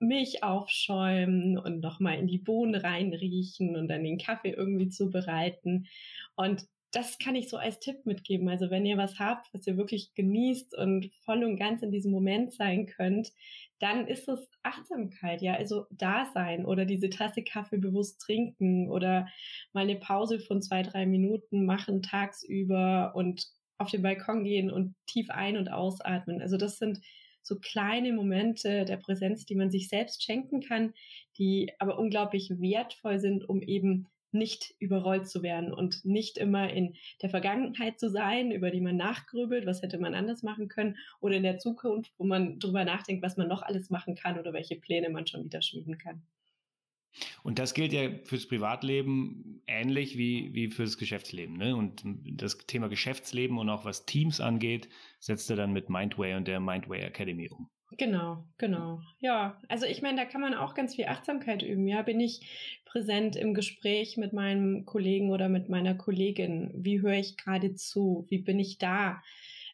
Milch 0.00 0.42
aufschäumen 0.42 1.56
und 1.56 1.80
nochmal 1.80 2.18
in 2.18 2.26
die 2.26 2.38
Bohnen 2.38 2.74
reinriechen 2.74 3.74
und 3.74 3.88
dann 3.88 4.04
den 4.04 4.18
Kaffee 4.18 4.50
irgendwie 4.50 4.88
zubereiten. 4.88 5.86
Und 6.36 6.66
das 6.92 7.18
kann 7.18 7.34
ich 7.34 7.48
so 7.48 7.56
als 7.56 7.80
Tipp 7.80 8.04
mitgeben. 8.04 8.48
Also 8.48 8.70
wenn 8.70 8.84
ihr 8.84 8.98
was 8.98 9.18
habt, 9.18 9.52
was 9.54 9.66
ihr 9.66 9.78
wirklich 9.78 10.14
genießt 10.14 10.76
und 10.76 11.10
voll 11.24 11.42
und 11.42 11.56
ganz 11.56 11.82
in 11.82 11.90
diesem 11.90 12.12
Moment 12.12 12.52
sein 12.52 12.86
könnt, 12.86 13.32
dann 13.80 14.06
ist 14.06 14.28
es 14.28 14.48
Achtsamkeit, 14.62 15.40
ja, 15.40 15.54
also 15.54 15.86
da 15.90 16.30
sein 16.34 16.66
oder 16.66 16.84
diese 16.84 17.08
Tasse 17.08 17.42
Kaffee 17.42 17.78
bewusst 17.78 18.20
trinken 18.20 18.90
oder 18.90 19.26
mal 19.72 19.84
eine 19.84 19.96
Pause 19.96 20.38
von 20.38 20.60
zwei, 20.60 20.82
drei 20.82 21.06
Minuten 21.06 21.64
machen 21.64 22.02
tagsüber 22.02 23.12
und 23.14 23.46
auf 23.78 23.90
den 23.90 24.02
Balkon 24.02 24.44
gehen 24.44 24.70
und 24.70 24.94
tief 25.06 25.30
ein- 25.30 25.56
und 25.56 25.72
ausatmen. 25.72 26.42
Also 26.42 26.58
das 26.58 26.78
sind 26.78 27.00
so 27.42 27.58
kleine 27.58 28.12
Momente 28.12 28.84
der 28.84 28.98
Präsenz, 28.98 29.46
die 29.46 29.56
man 29.56 29.70
sich 29.70 29.88
selbst 29.88 30.22
schenken 30.22 30.60
kann, 30.60 30.92
die 31.38 31.72
aber 31.78 31.98
unglaublich 31.98 32.50
wertvoll 32.50 33.18
sind, 33.18 33.48
um 33.48 33.62
eben 33.62 34.06
nicht 34.32 34.74
überrollt 34.78 35.28
zu 35.28 35.42
werden 35.42 35.72
und 35.72 36.04
nicht 36.04 36.38
immer 36.38 36.72
in 36.72 36.96
der 37.20 37.30
Vergangenheit 37.30 37.98
zu 37.98 38.10
sein, 38.10 38.50
über 38.50 38.70
die 38.70 38.80
man 38.80 38.96
nachgrübelt, 38.96 39.66
was 39.66 39.82
hätte 39.82 39.98
man 39.98 40.14
anders 40.14 40.42
machen 40.42 40.68
können, 40.68 40.96
oder 41.20 41.36
in 41.36 41.42
der 41.42 41.58
Zukunft, 41.58 42.12
wo 42.18 42.24
man 42.24 42.58
drüber 42.58 42.84
nachdenkt, 42.84 43.22
was 43.22 43.36
man 43.36 43.48
noch 43.48 43.62
alles 43.62 43.90
machen 43.90 44.14
kann 44.14 44.38
oder 44.38 44.52
welche 44.52 44.76
Pläne 44.76 45.10
man 45.10 45.26
schon 45.26 45.44
wieder 45.44 45.62
schmieden 45.62 45.98
kann. 45.98 46.22
Und 47.42 47.58
das 47.58 47.74
gilt 47.74 47.92
ja 47.92 48.08
fürs 48.24 48.46
Privatleben 48.46 49.62
ähnlich 49.66 50.16
wie, 50.16 50.54
wie 50.54 50.70
fürs 50.70 50.96
Geschäftsleben. 50.96 51.56
Ne? 51.56 51.76
Und 51.76 52.02
das 52.04 52.58
Thema 52.58 52.88
Geschäftsleben 52.88 53.58
und 53.58 53.68
auch 53.68 53.84
was 53.84 54.06
Teams 54.06 54.40
angeht, 54.40 54.88
setzt 55.18 55.50
er 55.50 55.56
dann 55.56 55.72
mit 55.72 55.90
Mindway 55.90 56.34
und 56.34 56.48
der 56.48 56.60
Mindway 56.60 57.00
Academy 57.00 57.50
um. 57.50 57.68
Genau, 57.98 58.44
genau. 58.58 59.00
Ja, 59.20 59.60
also 59.68 59.86
ich 59.86 60.02
meine, 60.02 60.16
da 60.18 60.24
kann 60.24 60.40
man 60.40 60.54
auch 60.54 60.74
ganz 60.74 60.94
viel 60.94 61.06
Achtsamkeit 61.06 61.62
üben. 61.62 61.86
Ja, 61.86 62.02
bin 62.02 62.20
ich 62.20 62.40
präsent 62.84 63.36
im 63.36 63.54
Gespräch 63.54 64.16
mit 64.16 64.32
meinem 64.32 64.86
Kollegen 64.86 65.30
oder 65.30 65.48
mit 65.48 65.68
meiner 65.68 65.94
Kollegin? 65.94 66.70
Wie 66.74 67.02
höre 67.02 67.18
ich 67.18 67.36
gerade 67.36 67.74
zu? 67.74 68.26
Wie 68.28 68.38
bin 68.38 68.58
ich 68.58 68.78
da? 68.78 69.22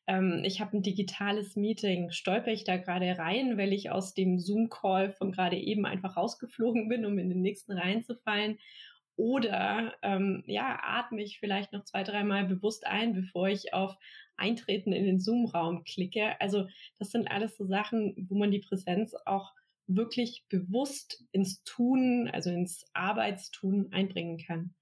Ähm, 0.07 0.43
ich 0.45 0.61
habe 0.61 0.77
ein 0.77 0.83
digitales 0.83 1.55
Meeting. 1.55 2.11
Stolper 2.11 2.51
ich 2.51 2.65
da 2.65 2.77
gerade 2.77 3.17
rein, 3.19 3.57
weil 3.57 3.73
ich 3.73 3.91
aus 3.91 4.15
dem 4.15 4.41
Zoom-Call 4.41 5.13
von 5.13 5.31
gerade 5.33 5.57
eben 5.57 5.87
einfach 5.87 6.17
rausgeflogen 6.17 6.89
bin, 6.89 7.07
um 7.07 7.19
in 7.19 7.29
den 7.29 7.43
nächsten 7.43 7.73
reinzufallen? 7.73 8.59
Oder 9.19 9.95
ähm, 10.03 10.45
ja, 10.47 10.79
atme 10.81 11.21
ich 11.23 11.41
vielleicht 11.41 11.73
noch 11.73 11.83
zwei, 11.83 12.05
dreimal 12.05 12.45
bewusst 12.45 12.87
ein, 12.87 13.15
bevor 13.15 13.49
ich 13.49 13.75
auf 13.75 13.97
Eintreten 14.37 14.93
in 14.93 15.05
den 15.05 15.19
Zoom-Raum 15.19 15.83
klicke. 15.83 16.41
Also 16.41 16.69
das 17.01 17.11
sind 17.11 17.29
alles 17.29 17.57
so 17.57 17.67
Sachen, 17.67 18.15
wo 18.31 18.39
man 18.39 18.53
die 18.53 18.61
Präsenz 18.61 19.15
auch 19.27 19.53
wirklich 19.89 20.45
bewusst 20.49 21.25
ins 21.33 21.65
Tun, 21.65 22.31
also 22.33 22.51
ins 22.51 22.85
Arbeitstun 22.93 23.89
einbringen 23.91 24.39
kann. 24.39 24.77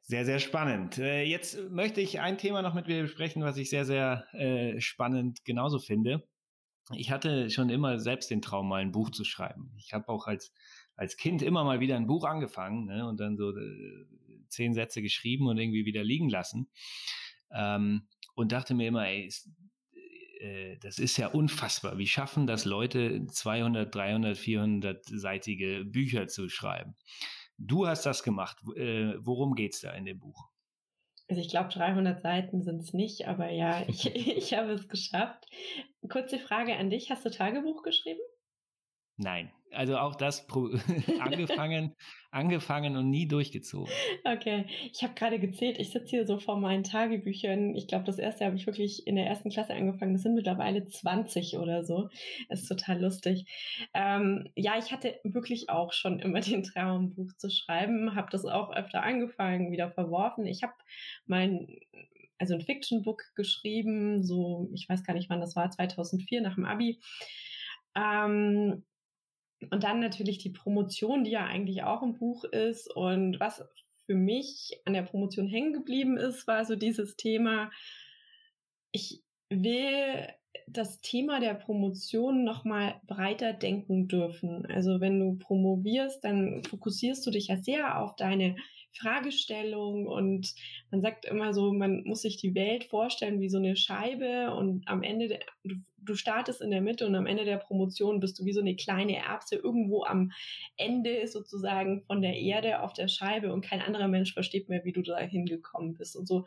Sehr, 0.00 0.24
sehr 0.24 0.38
spannend. 0.38 0.96
Äh, 0.96 1.24
jetzt 1.24 1.58
möchte 1.68 2.00
ich 2.00 2.18
ein 2.18 2.38
Thema 2.38 2.62
noch 2.62 2.72
mit 2.72 2.86
dir 2.86 3.02
besprechen, 3.02 3.42
was 3.42 3.58
ich 3.58 3.68
sehr, 3.68 3.84
sehr 3.84 4.24
äh, 4.32 4.80
spannend 4.80 5.44
genauso 5.44 5.78
finde. 5.78 6.26
Ich 6.94 7.10
hatte 7.10 7.50
schon 7.50 7.68
immer 7.68 7.98
selbst 7.98 8.30
den 8.30 8.40
Traum, 8.40 8.68
mal 8.68 8.80
ein 8.80 8.90
Buch 8.90 9.10
zu 9.10 9.24
schreiben. 9.24 9.74
Ich 9.76 9.92
habe 9.92 10.08
auch 10.08 10.26
als, 10.26 10.50
als 11.00 11.16
Kind 11.16 11.40
immer 11.40 11.64
mal 11.64 11.80
wieder 11.80 11.96
ein 11.96 12.06
Buch 12.06 12.24
angefangen 12.24 12.84
ne, 12.84 13.08
und 13.08 13.18
dann 13.18 13.38
so 13.38 13.56
äh, 13.56 14.04
zehn 14.48 14.74
Sätze 14.74 15.00
geschrieben 15.00 15.46
und 15.46 15.56
irgendwie 15.56 15.86
wieder 15.86 16.04
liegen 16.04 16.28
lassen. 16.28 16.68
Ähm, 17.50 18.06
und 18.34 18.52
dachte 18.52 18.74
mir 18.74 18.88
immer, 18.88 19.08
ey, 19.08 19.24
ist, 19.24 19.48
äh, 20.40 20.76
das 20.76 20.98
ist 20.98 21.16
ja 21.16 21.28
unfassbar. 21.28 21.96
Wie 21.96 22.06
schaffen 22.06 22.46
das 22.46 22.66
Leute, 22.66 23.24
200, 23.24 23.94
300, 23.94 24.36
400-seitige 24.36 25.84
Bücher 25.84 26.28
zu 26.28 26.50
schreiben? 26.50 26.94
Du 27.56 27.86
hast 27.86 28.04
das 28.04 28.22
gemacht. 28.22 28.58
Äh, 28.76 29.14
worum 29.20 29.54
geht's 29.54 29.80
da 29.80 29.92
in 29.92 30.04
dem 30.04 30.18
Buch? 30.18 30.50
Also 31.28 31.40
ich 31.40 31.48
glaube, 31.48 31.70
300 31.70 32.20
Seiten 32.20 32.62
sind 32.62 32.82
es 32.82 32.92
nicht, 32.92 33.26
aber 33.26 33.48
ja, 33.48 33.84
ich, 33.88 34.04
ich 34.14 34.52
habe 34.52 34.72
es 34.72 34.86
geschafft. 34.86 35.46
Kurze 36.10 36.38
Frage 36.38 36.76
an 36.76 36.90
dich. 36.90 37.10
Hast 37.10 37.24
du 37.24 37.30
Tagebuch 37.30 37.82
geschrieben? 37.82 38.20
Nein, 39.22 39.50
also 39.72 39.98
auch 39.98 40.14
das 40.14 40.46
angefangen, 41.20 41.94
angefangen 42.30 42.96
und 42.96 43.10
nie 43.10 43.28
durchgezogen. 43.28 43.92
Okay, 44.24 44.64
ich 44.90 45.02
habe 45.02 45.12
gerade 45.12 45.38
gezählt. 45.38 45.78
Ich 45.78 45.90
sitze 45.90 46.08
hier 46.08 46.26
so 46.26 46.38
vor 46.38 46.58
meinen 46.58 46.84
Tagebüchern. 46.84 47.74
Ich 47.76 47.86
glaube, 47.86 48.04
das 48.04 48.18
erste 48.18 48.46
habe 48.46 48.56
ich 48.56 48.66
wirklich 48.66 49.06
in 49.06 49.16
der 49.16 49.26
ersten 49.26 49.50
Klasse 49.50 49.74
angefangen. 49.74 50.14
Das 50.14 50.22
sind 50.22 50.34
mittlerweile 50.34 50.86
20 50.86 51.58
oder 51.58 51.84
so. 51.84 52.08
Das 52.48 52.62
ist 52.62 52.68
total 52.68 53.02
lustig. 53.02 53.44
Ähm, 53.92 54.48
ja, 54.54 54.78
ich 54.78 54.90
hatte 54.90 55.20
wirklich 55.22 55.68
auch 55.68 55.92
schon 55.92 56.18
immer 56.18 56.40
den 56.40 56.62
Traum, 56.62 57.04
ein 57.04 57.14
Buch 57.14 57.32
zu 57.36 57.50
schreiben. 57.50 58.14
Habe 58.14 58.28
das 58.30 58.46
auch 58.46 58.72
öfter 58.72 59.02
angefangen, 59.02 59.70
wieder 59.70 59.90
verworfen. 59.90 60.46
Ich 60.46 60.62
habe 60.62 60.74
mein 61.26 61.66
also 62.38 62.54
ein 62.54 62.62
Fiction-Book 62.62 63.22
geschrieben, 63.36 64.24
so 64.24 64.70
ich 64.72 64.88
weiß 64.88 65.04
gar 65.04 65.12
nicht, 65.12 65.28
wann 65.28 65.42
das 65.42 65.56
war, 65.56 65.70
2004 65.70 66.40
nach 66.40 66.54
dem 66.54 66.64
Abi. 66.64 66.98
Ähm, 67.94 68.82
und 69.70 69.84
dann 69.84 70.00
natürlich 70.00 70.38
die 70.38 70.50
Promotion, 70.50 71.24
die 71.24 71.32
ja 71.32 71.44
eigentlich 71.44 71.82
auch 71.82 72.02
ein 72.02 72.14
Buch 72.14 72.44
ist. 72.44 72.88
Und 72.94 73.38
was 73.40 73.64
für 74.06 74.14
mich 74.14 74.80
an 74.84 74.94
der 74.94 75.02
Promotion 75.02 75.46
hängen 75.46 75.72
geblieben 75.72 76.16
ist, 76.16 76.46
war 76.46 76.64
so 76.64 76.76
dieses 76.76 77.16
Thema, 77.16 77.70
ich 78.92 79.22
will 79.50 80.26
das 80.66 81.00
Thema 81.00 81.40
der 81.40 81.54
Promotion 81.54 82.44
nochmal 82.44 83.00
breiter 83.06 83.52
denken 83.52 84.08
dürfen. 84.08 84.66
Also 84.66 85.00
wenn 85.00 85.18
du 85.18 85.36
promovierst, 85.38 86.24
dann 86.24 86.62
fokussierst 86.64 87.26
du 87.26 87.30
dich 87.30 87.48
ja 87.48 87.56
sehr 87.56 88.00
auf 88.00 88.16
deine 88.16 88.56
Fragestellung 88.92 90.06
und 90.06 90.54
man 90.90 91.00
sagt 91.00 91.24
immer 91.24 91.54
so, 91.54 91.72
man 91.72 92.02
muss 92.04 92.22
sich 92.22 92.36
die 92.36 92.54
Welt 92.54 92.84
vorstellen 92.84 93.40
wie 93.40 93.48
so 93.48 93.58
eine 93.58 93.76
Scheibe 93.76 94.54
und 94.54 94.86
am 94.88 95.02
Ende, 95.02 95.28
der, 95.28 95.40
du, 95.64 95.76
du 95.98 96.14
startest 96.14 96.60
in 96.60 96.70
der 96.70 96.80
Mitte 96.80 97.06
und 97.06 97.14
am 97.14 97.26
Ende 97.26 97.44
der 97.44 97.58
Promotion 97.58 98.20
bist 98.20 98.38
du 98.38 98.44
wie 98.44 98.52
so 98.52 98.60
eine 98.60 98.76
kleine 98.76 99.16
Erbse 99.16 99.56
irgendwo 99.56 100.04
am 100.04 100.32
Ende 100.76 101.26
sozusagen 101.26 102.02
von 102.02 102.22
der 102.22 102.34
Erde 102.34 102.82
auf 102.82 102.92
der 102.92 103.08
Scheibe 103.08 103.52
und 103.52 103.64
kein 103.64 103.80
anderer 103.80 104.08
Mensch 104.08 104.34
versteht 104.34 104.68
mehr, 104.68 104.84
wie 104.84 104.92
du 104.92 105.02
da 105.02 105.18
hingekommen 105.18 105.94
bist 105.94 106.16
und 106.16 106.26
so 106.26 106.46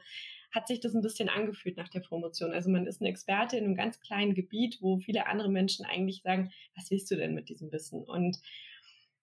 hat 0.54 0.68
sich 0.68 0.80
das 0.80 0.94
ein 0.94 1.02
bisschen 1.02 1.30
angefühlt 1.30 1.78
nach 1.78 1.90
der 1.90 2.02
Promotion. 2.02 2.54
Also 2.54 2.70
man 2.70 2.86
ist 2.86 3.02
ein 3.02 3.08
Experte 3.08 3.58
in 3.58 3.66
einem 3.66 3.76
ganz 3.76 4.00
kleinen 4.00 4.36
Gebiet, 4.36 4.78
wo 4.82 5.00
viele 5.00 5.26
andere 5.26 5.50
Menschen 5.50 5.84
eigentlich 5.84 6.22
sagen, 6.22 6.52
was 6.76 6.92
willst 6.92 7.10
du 7.10 7.16
denn 7.16 7.34
mit 7.34 7.50
diesem 7.50 7.72
Wissen? 7.72 8.04
Und 8.04 8.40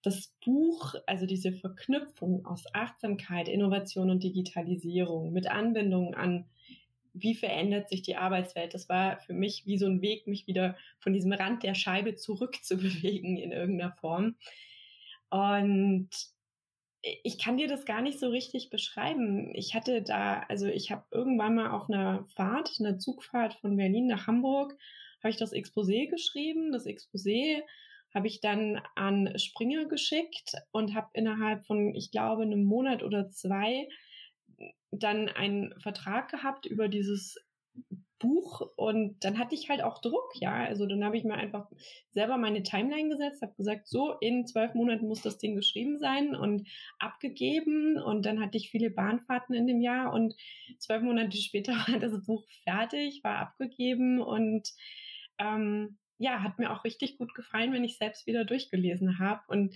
das 0.03 0.35
Buch, 0.45 0.95
also 1.07 1.27
diese 1.27 1.53
Verknüpfung 1.53 2.47
aus 2.47 2.65
Achtsamkeit, 2.75 3.49
Innovation 3.49 4.11
und 4.11 4.23
Digitalisierung 4.23 5.33
mit 5.33 5.51
Anbindung 5.51 6.15
an, 6.15 6.47
wie 7.13 7.35
verändert 7.35 7.89
sich 7.89 8.03
die 8.03 8.17
Arbeitswelt, 8.17 8.73
das 8.73 8.89
war 8.89 9.19
für 9.21 9.33
mich 9.33 9.67
wie 9.67 9.79
so 9.79 9.87
ein 9.87 10.01
Weg, 10.01 10.27
mich 10.27 10.47
wieder 10.47 10.77
von 11.01 11.13
diesem 11.13 11.33
Rand 11.33 11.63
der 11.63 11.75
Scheibe 11.75 12.15
zurückzubewegen 12.15 13.37
in 13.37 13.53
irgendeiner 13.53 13.93
Form. 13.93 14.37
Und 15.29 16.09
ich 17.03 17.39
kann 17.39 17.57
dir 17.57 17.69
das 17.69 17.85
gar 17.85 18.03
nicht 18.03 18.19
so 18.19 18.29
richtig 18.29 18.71
beschreiben. 18.71 19.55
Ich 19.55 19.75
hatte 19.75 20.03
da, 20.03 20.41
also 20.49 20.67
ich 20.67 20.91
habe 20.91 21.05
irgendwann 21.11 21.55
mal 21.55 21.71
auf 21.71 21.89
einer 21.89 22.27
Fahrt, 22.35 22.77
einer 22.79 22.99
Zugfahrt 22.99 23.55
von 23.55 23.77
Berlin 23.77 24.07
nach 24.07 24.27
Hamburg, 24.27 24.77
habe 25.23 25.31
ich 25.31 25.37
das 25.37 25.53
Exposé 25.53 26.09
geschrieben. 26.09 26.73
Das 26.73 26.87
Exposé 26.87 27.63
habe 28.15 28.27
ich 28.27 28.41
dann 28.41 28.81
an 28.95 29.39
Springer 29.39 29.87
geschickt 29.87 30.55
und 30.73 30.95
habe 30.95 31.09
innerhalb 31.15 31.65
von, 31.67 31.95
ich 31.95 32.11
glaube, 32.11 32.43
einem 32.43 32.65
Monat 32.65 33.03
oder 33.03 33.31
zwei 33.31 33.89
dann 34.91 35.29
einen 35.29 35.79
Vertrag 35.81 36.31
gehabt 36.31 36.67
über 36.67 36.89
dieses 36.89 37.39
Buch 38.21 38.61
und 38.77 39.25
dann 39.25 39.39
hatte 39.39 39.55
ich 39.55 39.71
halt 39.71 39.83
auch 39.83 40.01
Druck, 40.01 40.33
ja. 40.35 40.65
Also 40.65 40.87
dann 40.87 41.03
habe 41.03 41.17
ich 41.17 41.25
mir 41.25 41.35
einfach 41.35 41.69
selber 42.11 42.37
meine 42.37 42.63
Timeline 42.63 43.09
gesetzt, 43.09 43.41
habe 43.41 43.55
gesagt, 43.57 43.89
so 43.89 44.13
in 44.21 44.47
zwölf 44.47 44.75
Monaten 44.75 45.09
muss 45.09 45.23
das 45.23 45.39
Ding 45.39 45.57
geschrieben 45.57 45.99
sein 45.99 46.37
und 46.37 46.69
abgegeben 46.99 47.99
und 47.99 48.27
dann 48.27 48.41
hatte 48.41 48.59
ich 48.59 48.71
viele 48.71 48.91
Bahnfahrten 48.91 49.55
in 49.55 49.67
dem 49.67 49.81
Jahr 49.81 50.13
und 50.13 50.35
zwölf 50.79 51.03
Monate 51.03 51.37
später 51.39 51.73
war 51.89 51.99
das 51.99 52.23
Buch 52.25 52.45
fertig, 52.65 53.25
war 53.25 53.39
abgegeben 53.39 54.21
und 54.21 54.69
ähm, 55.39 55.97
ja, 56.21 56.43
hat 56.43 56.59
mir 56.59 56.71
auch 56.71 56.85
richtig 56.85 57.17
gut 57.17 57.35
gefallen, 57.35 57.73
wenn 57.73 57.83
ich 57.83 57.97
selbst 57.97 58.27
wieder 58.27 58.45
durchgelesen 58.45 59.19
habe 59.19 59.41
und 59.49 59.75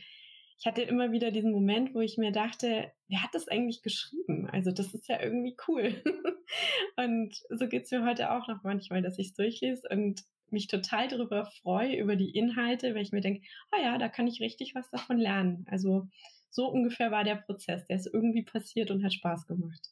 ich 0.59 0.67
hatte 0.67 0.83
immer 0.83 1.11
wieder 1.11 1.31
diesen 1.31 1.51
Moment, 1.51 1.95
wo 1.95 2.01
ich 2.01 2.17
mir 2.17 2.31
dachte, 2.31 2.93
wer 3.09 3.23
hat 3.23 3.35
das 3.35 3.49
eigentlich 3.49 3.83
geschrieben? 3.83 4.49
Also 4.51 4.71
das 4.71 4.95
ist 4.95 5.09
ja 5.09 5.21
irgendwie 5.21 5.57
cool. 5.67 6.01
und 6.97 7.35
so 7.51 7.67
geht's 7.67 7.91
mir 7.91 8.05
heute 8.05 8.31
auch 8.31 8.47
noch 8.47 8.63
manchmal, 8.63 9.03
dass 9.03 9.19
ich 9.19 9.29
es 9.29 9.35
durchlese 9.35 9.89
und 9.91 10.23
mich 10.51 10.69
total 10.69 11.09
darüber 11.09 11.47
freue, 11.63 11.97
über 11.97 12.15
die 12.15 12.31
Inhalte, 12.31 12.95
weil 12.95 13.03
ich 13.03 13.11
mir 13.11 13.21
denke, 13.21 13.45
oh 13.73 13.83
ja, 13.83 13.99
da 13.99 14.09
kann 14.09 14.29
ich 14.29 14.41
richtig 14.41 14.75
was 14.75 14.89
davon 14.91 15.19
lernen. 15.19 15.67
Also 15.69 16.09
so 16.51 16.69
ungefähr 16.69 17.11
war 17.11 17.25
der 17.25 17.37
Prozess. 17.37 17.87
Der 17.87 17.97
ist 17.97 18.07
irgendwie 18.13 18.45
passiert 18.45 18.91
und 18.91 19.03
hat 19.03 19.13
Spaß 19.13 19.47
gemacht. 19.47 19.89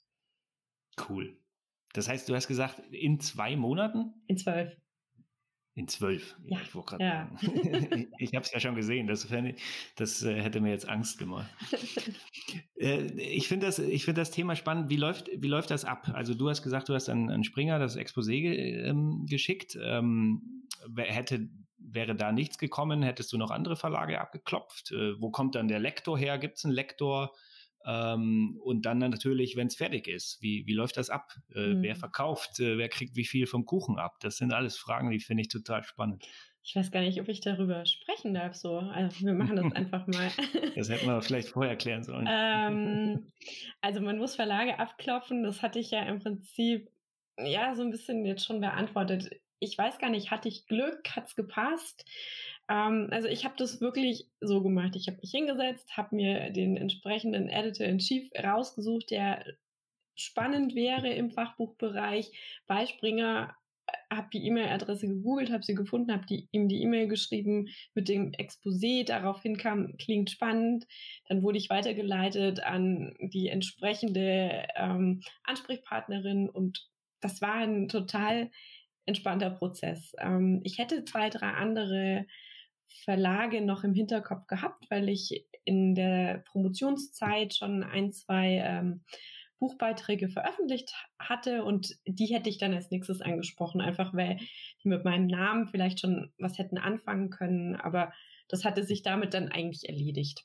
Cool. 1.09 1.37
Das 1.92 2.09
heißt, 2.09 2.28
du 2.28 2.35
hast 2.35 2.47
gesagt, 2.47 2.78
in 2.92 3.18
zwei 3.21 3.56
Monaten? 3.56 4.14
In 4.26 4.37
zwölf. 4.37 4.76
In 5.75 5.88
zwölf. 5.88 6.37
Ja, 6.45 6.61
ich 6.61 6.75
wollte 6.75 6.99
ja. 7.00 7.31
ich 8.19 8.35
habe 8.35 8.45
es 8.45 8.52
ja 8.52 8.61
schon 8.61 8.75
gesehen. 8.75 9.07
Das, 9.07 9.26
das 9.97 10.23
äh, 10.23 10.41
hätte 10.43 10.61
mir 10.61 10.71
jetzt 10.71 10.87
Angst 10.87 11.19
gemacht. 11.19 11.49
äh, 12.76 13.05
ich 13.14 13.49
finde 13.49 13.67
das, 13.67 13.79
ich 13.79 14.05
das 14.05 14.31
Thema 14.31 14.55
spannend. 14.55 14.91
Wie 14.91 14.97
läuft, 14.97 15.31
wie 15.35 15.49
läuft 15.49 15.71
das 15.71 15.87
ab? 15.87 16.11
Also 16.12 16.35
du 16.35 16.50
hast 16.50 16.62
gesagt, 16.62 16.91
du 16.91 16.95
hast 16.95 17.09
an, 17.09 17.31
an 17.31 17.43
Springer 17.43 17.79
das 17.79 17.97
Exposé 17.97 18.55
ähm, 18.85 19.25
geschickt. 19.26 19.79
Ähm, 19.83 20.69
hätte, 20.95 21.49
wäre 21.79 22.14
da 22.14 22.33
nichts 22.33 22.59
gekommen, 22.59 23.02
hättest 23.02 23.33
du 23.33 23.38
noch 23.38 23.50
andere 23.50 23.76
Verlage 23.76 24.21
abgeklopft? 24.21 24.93
Äh, 24.93 25.19
wo 25.21 25.31
kommt 25.31 25.55
dann 25.55 25.69
der 25.69 25.81
Lektor 25.81 26.19
her? 26.19 26.37
Gibt 26.37 26.59
es 26.59 26.67
einen 26.67 26.75
Lektor? 26.75 27.33
Ähm, 27.85 28.59
und 28.62 28.87
dann 28.87 28.99
natürlich, 28.99 29.57
wenn 29.57 29.67
es 29.67 29.77
fertig 29.77 30.09
ist, 30.09 30.41
wie, 30.41 30.67
wie 30.67 30.75
läuft 30.75 30.97
das 30.97 31.11
ab? 31.11 31.33
Äh, 31.55 31.75
mhm. 31.75 31.83
Wer 31.83 31.97
verkauft? 31.97 32.61
Äh, 32.61 32.79
wer 32.79 32.89
kriegt 32.89 33.17
wie 33.17 33.25
viel 33.25 33.47
vom 33.47 33.65
Kuchen 33.65 33.99
ab? 33.99 34.19
Das 34.21 34.37
sind 34.37 34.53
alles 34.53 34.77
Fragen, 34.77 35.11
die 35.11 35.21
finde 35.21 35.43
ich 35.43 35.49
total 35.49 35.83
spannend. 35.83 36.25
ich 36.62 36.77
weiß 36.77 36.91
gar 36.93 37.01
nicht, 37.01 37.21
ob 37.21 37.29
ich 37.29 37.41
darüber 37.41 37.85
sprechen 37.87 38.35
darf. 38.35 38.55
So, 38.55 38.79
also 38.79 39.27
wir 39.27 39.35
machen 39.35 39.57
das 39.57 39.73
einfach 39.75 40.07
mal. 40.07 40.31
Das 40.75 40.89
hätten 40.89 41.07
wir 41.07 41.21
vielleicht 41.23 41.49
vorher 41.49 41.77
klären 41.77 42.05
sollen. 42.05 42.29
ähm, 42.31 43.33
also 43.81 44.01
man 44.01 44.19
muss 44.19 44.37
Verlage 44.37 44.79
abklopfen. 44.79 45.43
Das 45.43 45.62
hatte 45.62 45.79
ich 45.79 45.91
ja 45.91 46.03
im 46.03 46.21
Prinzip 46.21 46.89
ja 47.39 47.75
so 47.75 47.83
ein 47.83 47.91
bisschen 47.91 48.25
jetzt 48.25 48.45
schon 48.45 48.61
beantwortet. 48.61 49.31
Ich 49.62 49.78
weiß 49.78 49.99
gar 49.99 50.11
nicht, 50.11 50.31
hatte 50.31 50.49
ich 50.49 50.66
Glück, 50.66 51.09
hat's 51.14 51.37
gepasst? 51.37 52.04
Ähm, 52.69 53.09
also 53.11 53.28
ich 53.28 53.45
habe 53.45 53.54
das 53.57 53.81
wirklich 53.81 54.28
so 54.40 54.62
gemacht. 54.62 54.97
Ich 54.97 55.07
habe 55.07 55.19
mich 55.23 55.31
hingesetzt, 55.31 55.97
habe 55.97 56.16
mir 56.16 56.50
den 56.50 56.76
entsprechenden 56.76 57.49
Editor 57.49 57.87
in 57.87 57.99
Chief 57.99 58.28
rausgesucht, 58.42 59.11
der 59.11 59.45
spannend 60.16 60.75
wäre 60.75 61.12
im 61.12 61.31
Fachbuchbereich. 61.31 62.33
Bei 62.66 62.87
Springer 62.87 63.54
habe 64.11 64.28
die 64.33 64.45
E-Mail-Adresse 64.47 65.07
gegoogelt, 65.07 65.52
habe 65.52 65.62
sie 65.62 65.75
gefunden, 65.75 66.12
habe 66.12 66.26
ihm 66.50 66.69
die 66.69 66.83
E-Mail 66.83 67.07
geschrieben 67.07 67.69
mit 67.95 68.09
dem 68.09 68.33
Exposé. 68.33 69.04
Daraufhin 69.07 69.57
kam, 69.57 69.97
klingt 69.97 70.31
spannend. 70.31 70.87
Dann 71.28 71.42
wurde 71.42 71.59
ich 71.59 71.71
weitergeleitet 71.71 72.61
an 72.64 73.14
die 73.21 73.49
entsprechende 73.49 74.66
ähm, 74.75 75.23
Ansprechpartnerin 75.45 76.50
und 76.50 76.90
das 77.21 77.40
war 77.40 77.54
ein 77.54 77.88
total 77.88 78.50
entspannter 79.06 79.50
Prozess. 79.50 80.12
Ähm, 80.18 80.61
ich 80.64 80.78
hätte 80.78 81.04
zwei, 81.04 81.30
drei 81.30 81.49
andere 81.49 82.26
Verlage 83.04 83.62
noch 83.62 83.85
im 83.85 83.94
Hinterkopf 83.94 84.47
gehabt, 84.47 84.85
weil 84.90 85.09
ich 85.09 85.47
in 85.64 85.94
der 85.94 86.42
Promotionszeit 86.50 87.54
schon 87.54 87.82
ein, 87.82 88.12
zwei 88.12 88.62
ähm, 88.64 89.04
Buchbeiträge 89.59 90.28
veröffentlicht 90.28 90.92
hatte 91.21 91.64
und 91.64 91.97
die 92.04 92.26
hätte 92.26 92.50
ich 92.50 92.59
dann 92.59 92.75
als 92.75 92.90
nächstes 92.90 93.21
angesprochen, 93.21 93.80
einfach 93.80 94.12
weil 94.12 94.38
die 94.82 94.88
mit 94.88 95.04
meinem 95.04 95.28
Namen 95.28 95.68
vielleicht 95.68 96.00
schon 96.00 96.32
was 96.37 96.59
hätten 96.59 96.78
anfangen 96.78 97.30
können, 97.30 97.76
aber 97.76 98.12
das 98.49 98.64
hatte 98.64 98.82
sich 98.82 99.02
damit 99.02 99.35
dann 99.35 99.49
eigentlich 99.49 99.88
erledigt. 99.88 100.44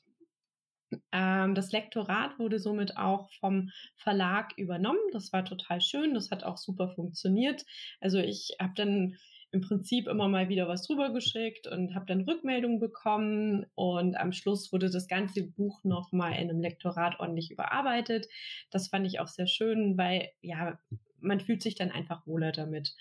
Ähm, 1.12 1.54
das 1.54 1.72
Lektorat 1.72 2.38
wurde 2.38 2.58
somit 2.58 2.96
auch 2.96 3.30
vom 3.40 3.70
Verlag 3.96 4.52
übernommen. 4.56 4.98
Das 5.12 5.32
war 5.32 5.44
total 5.44 5.80
schön. 5.80 6.14
Das 6.14 6.30
hat 6.30 6.44
auch 6.44 6.56
super 6.56 6.88
funktioniert. 6.88 7.64
Also 8.00 8.18
ich 8.18 8.56
habe 8.60 8.72
dann 8.74 9.16
im 9.50 9.62
Prinzip 9.62 10.06
immer 10.08 10.28
mal 10.28 10.48
wieder 10.48 10.68
was 10.68 10.86
drüber 10.86 11.10
geschickt 11.10 11.66
und 11.66 11.94
habe 11.94 12.04
dann 12.06 12.20
Rückmeldungen 12.20 12.80
bekommen 12.80 13.64
und 13.74 14.14
am 14.16 14.32
Schluss 14.32 14.72
wurde 14.72 14.90
das 14.90 15.08
ganze 15.08 15.42
Buch 15.42 15.82
nochmal 15.84 16.32
in 16.32 16.50
einem 16.50 16.60
Lektorat 16.60 17.18
ordentlich 17.18 17.50
überarbeitet. 17.50 18.28
Das 18.70 18.88
fand 18.88 19.06
ich 19.06 19.20
auch 19.20 19.28
sehr 19.28 19.46
schön, 19.46 19.96
weil 19.96 20.30
ja, 20.42 20.78
man 21.20 21.40
fühlt 21.40 21.62
sich 21.62 21.74
dann 21.74 21.90
einfach 21.90 22.26
wohler 22.26 22.52
damit. 22.52 22.94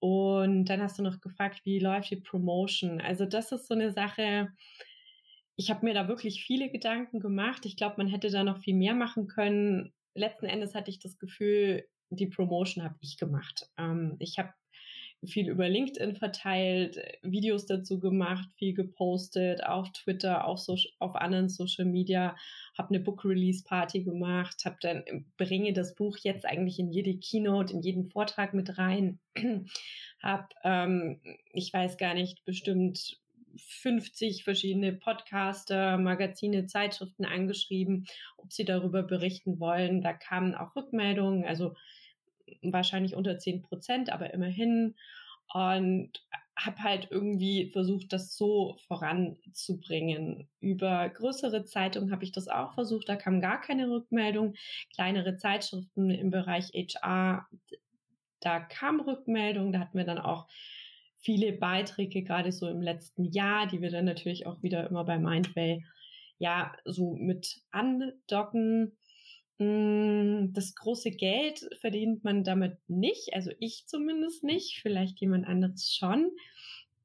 Und 0.00 0.66
dann 0.66 0.82
hast 0.82 0.98
du 0.98 1.02
noch 1.02 1.22
gefragt, 1.22 1.62
wie 1.64 1.78
läuft 1.78 2.10
die 2.10 2.16
Promotion? 2.16 3.00
Also 3.00 3.24
das 3.24 3.50
ist 3.50 3.66
so 3.66 3.72
eine 3.72 3.90
Sache, 3.90 4.52
ich 5.56 5.70
habe 5.70 5.84
mir 5.84 5.94
da 5.94 6.08
wirklich 6.08 6.44
viele 6.44 6.70
Gedanken 6.70 7.20
gemacht. 7.20 7.64
Ich 7.66 7.76
glaube, 7.76 7.96
man 7.98 8.08
hätte 8.08 8.30
da 8.30 8.42
noch 8.42 8.58
viel 8.58 8.74
mehr 8.74 8.94
machen 8.94 9.26
können. 9.28 9.92
Letzten 10.14 10.46
Endes 10.46 10.74
hatte 10.74 10.90
ich 10.90 10.98
das 10.98 11.18
Gefühl, 11.18 11.86
die 12.10 12.26
Promotion 12.26 12.84
habe 12.84 12.96
ich 13.00 13.18
gemacht. 13.18 13.68
Ähm, 13.78 14.16
ich 14.18 14.38
habe 14.38 14.52
viel 15.26 15.48
über 15.48 15.68
LinkedIn 15.68 16.16
verteilt, 16.16 17.00
Videos 17.22 17.66
dazu 17.66 17.98
gemacht, 17.98 18.48
viel 18.56 18.74
gepostet, 18.74 19.64
auf 19.64 19.90
Twitter, 19.92 20.46
auf, 20.46 20.58
so, 20.58 20.76
auf 20.98 21.16
anderen 21.16 21.48
Social 21.48 21.86
Media, 21.86 22.36
habe 22.76 22.90
eine 22.90 23.00
Book 23.00 23.24
Release 23.24 23.64
Party 23.64 24.02
gemacht, 24.02 24.64
habe 24.64 24.76
dann 24.80 25.26
bringe 25.36 25.72
das 25.72 25.94
Buch 25.94 26.18
jetzt 26.18 26.44
eigentlich 26.44 26.78
in 26.78 26.90
jede 26.90 27.16
Keynote, 27.16 27.72
in 27.72 27.80
jeden 27.80 28.10
Vortrag 28.10 28.54
mit 28.54 28.78
rein, 28.78 29.18
habe 30.22 30.48
ähm, 30.62 31.20
ich 31.52 31.72
weiß 31.72 31.96
gar 31.96 32.14
nicht 32.14 32.44
bestimmt 32.44 33.18
50 33.56 34.44
verschiedene 34.44 34.92
Podcaster, 34.92 35.98
Magazine, 35.98 36.66
Zeitschriften 36.66 37.24
angeschrieben, 37.24 38.06
ob 38.36 38.52
sie 38.52 38.64
darüber 38.64 39.02
berichten 39.02 39.60
wollen. 39.60 40.02
Da 40.02 40.12
kamen 40.12 40.54
auch 40.54 40.74
Rückmeldungen, 40.76 41.44
also 41.44 41.74
wahrscheinlich 42.62 43.14
unter 43.14 43.38
10 43.38 43.62
Prozent, 43.62 44.10
aber 44.10 44.32
immerhin. 44.34 44.94
Und 45.52 46.10
habe 46.56 46.82
halt 46.82 47.08
irgendwie 47.10 47.70
versucht, 47.70 48.12
das 48.12 48.36
so 48.36 48.76
voranzubringen. 48.86 50.48
Über 50.60 51.08
größere 51.08 51.64
Zeitungen 51.64 52.12
habe 52.12 52.24
ich 52.24 52.32
das 52.32 52.48
auch 52.48 52.74
versucht, 52.74 53.08
da 53.08 53.16
kam 53.16 53.40
gar 53.40 53.60
keine 53.60 53.90
Rückmeldung. 53.90 54.54
Kleinere 54.94 55.36
Zeitschriften 55.36 56.10
im 56.10 56.30
Bereich 56.30 56.70
HR, 56.72 57.46
da 58.40 58.60
kam 58.60 59.00
Rückmeldung, 59.00 59.72
da 59.72 59.80
hatten 59.80 59.98
wir 59.98 60.04
dann 60.04 60.18
auch 60.18 60.46
viele 61.24 61.52
Beiträge, 61.52 62.22
gerade 62.22 62.52
so 62.52 62.68
im 62.68 62.82
letzten 62.82 63.24
Jahr, 63.24 63.66
die 63.66 63.80
wir 63.80 63.90
dann 63.90 64.04
natürlich 64.04 64.46
auch 64.46 64.62
wieder 64.62 64.86
immer 64.88 65.04
bei 65.04 65.18
Mindway 65.18 65.82
ja 66.38 66.76
so 66.84 67.14
mit 67.14 67.62
andocken. 67.70 68.96
Mm, 69.58 70.52
das 70.52 70.74
große 70.74 71.12
Geld 71.12 71.66
verdient 71.80 72.24
man 72.24 72.44
damit 72.44 72.76
nicht, 72.88 73.34
also 73.34 73.50
ich 73.58 73.86
zumindest 73.86 74.44
nicht, 74.44 74.80
vielleicht 74.82 75.20
jemand 75.20 75.46
anderes 75.46 75.94
schon. 75.94 76.30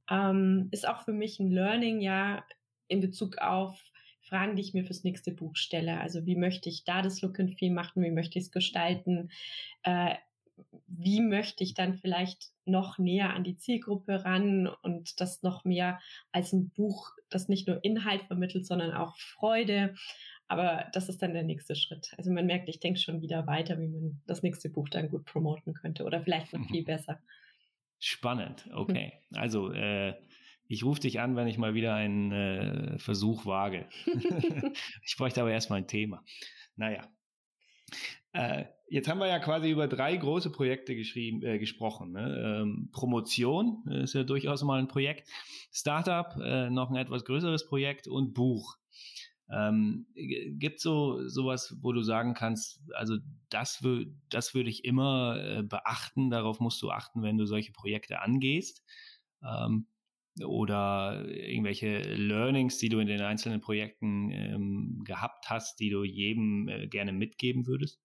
Ähm, 0.09 0.67
ist 0.71 0.87
auch 0.87 1.03
für 1.03 1.13
mich 1.13 1.39
ein 1.39 1.51
Learning, 1.51 2.01
ja, 2.01 2.43
in 2.87 2.99
Bezug 2.99 3.37
auf 3.37 3.79
Fragen, 4.21 4.55
die 4.55 4.63
ich 4.63 4.73
mir 4.73 4.83
fürs 4.83 5.03
nächste 5.03 5.31
Buch 5.31 5.55
stelle. 5.55 5.99
Also 5.99 6.25
wie 6.25 6.35
möchte 6.35 6.69
ich 6.69 6.83
da 6.83 7.01
das 7.01 7.21
Look 7.21 7.39
and 7.39 7.57
Feel 7.57 7.71
machen, 7.71 8.03
wie 8.03 8.11
möchte 8.11 8.37
ich 8.39 8.45
es 8.45 8.51
gestalten, 8.51 9.29
äh, 9.83 10.15
wie 10.87 11.21
möchte 11.21 11.63
ich 11.63 11.73
dann 11.73 11.95
vielleicht 11.95 12.51
noch 12.65 12.97
näher 12.97 13.33
an 13.33 13.43
die 13.43 13.57
Zielgruppe 13.57 14.23
ran 14.25 14.67
und 14.81 15.19
das 15.21 15.43
noch 15.43 15.65
mehr 15.65 15.99
als 16.31 16.53
ein 16.53 16.69
Buch, 16.69 17.11
das 17.29 17.47
nicht 17.47 17.67
nur 17.67 17.83
Inhalt 17.83 18.23
vermittelt, 18.23 18.65
sondern 18.65 18.93
auch 18.93 19.17
Freude. 19.17 19.95
Aber 20.47 20.87
das 20.93 21.09
ist 21.09 21.21
dann 21.21 21.33
der 21.33 21.43
nächste 21.43 21.75
Schritt. 21.75 22.13
Also 22.17 22.31
man 22.31 22.47
merkt, 22.47 22.69
ich 22.69 22.79
denke 22.79 22.99
schon 22.99 23.21
wieder 23.21 23.45
weiter, 23.45 23.79
wie 23.79 23.87
man 23.87 24.21
das 24.25 24.41
nächste 24.41 24.69
Buch 24.69 24.89
dann 24.89 25.09
gut 25.09 25.25
promoten 25.25 25.73
könnte 25.73 26.03
oder 26.03 26.21
vielleicht 26.21 26.53
noch 26.53 26.67
viel 26.67 26.83
besser. 26.83 27.19
Spannend, 27.99 28.67
okay. 28.73 29.13
Also 29.35 29.71
äh, 29.71 30.15
ich 30.67 30.83
rufe 30.83 31.01
dich 31.01 31.19
an, 31.19 31.35
wenn 31.35 31.47
ich 31.47 31.57
mal 31.57 31.73
wieder 31.73 31.93
einen 31.95 32.31
äh, 32.31 32.99
Versuch 32.99 33.45
wage. 33.45 33.87
ich 35.03 35.15
bräuchte 35.17 35.41
aber 35.41 35.51
erstmal 35.51 35.79
ein 35.79 35.87
Thema. 35.87 36.23
Naja. 36.75 37.07
Äh, 38.33 38.65
jetzt 38.89 39.07
haben 39.07 39.19
wir 39.19 39.27
ja 39.27 39.39
quasi 39.39 39.69
über 39.69 39.87
drei 39.87 40.15
große 40.15 40.51
Projekte 40.51 40.95
geschrieben, 40.95 41.43
äh, 41.43 41.59
gesprochen. 41.59 42.11
Ne? 42.11 42.61
Ähm, 42.61 42.89
Promotion 42.91 43.83
ist 43.87 44.13
ja 44.13 44.23
durchaus 44.23 44.63
mal 44.63 44.79
ein 44.79 44.87
Projekt, 44.87 45.29
Startup 45.71 46.35
äh, 46.41 46.69
noch 46.69 46.89
ein 46.89 46.95
etwas 46.95 47.25
größeres 47.25 47.67
Projekt 47.67 48.07
und 48.07 48.33
Buch. 48.33 48.77
Ähm, 49.51 50.05
gibt 50.13 50.79
so 50.79 51.27
sowas, 51.27 51.75
wo 51.81 51.91
du 51.91 52.01
sagen 52.01 52.35
kannst, 52.35 52.81
also 52.93 53.17
das, 53.49 53.83
das 54.29 54.53
würde 54.53 54.69
ich 54.69 54.85
immer 54.85 55.41
äh, 55.41 55.63
beachten, 55.63 56.29
darauf 56.29 56.59
musst 56.59 56.81
du 56.83 56.91
achten, 56.91 57.23
wenn 57.23 57.37
du 57.37 57.45
solche 57.45 57.71
Projekte 57.71 58.21
angehst? 58.21 58.83
Ähm, 59.43 59.87
oder 60.45 61.27
irgendwelche 61.27 62.01
Learnings, 62.01 62.77
die 62.77 62.89
du 62.89 62.99
in 62.99 63.07
den 63.07 63.21
einzelnen 63.21 63.59
Projekten 63.59 64.31
ähm, 64.31 65.01
gehabt 65.03 65.49
hast, 65.49 65.79
die 65.79 65.89
du 65.89 66.03
jedem 66.03 66.67
äh, 66.67 66.87
gerne 66.87 67.11
mitgeben 67.11 67.65
würdest? 67.65 67.99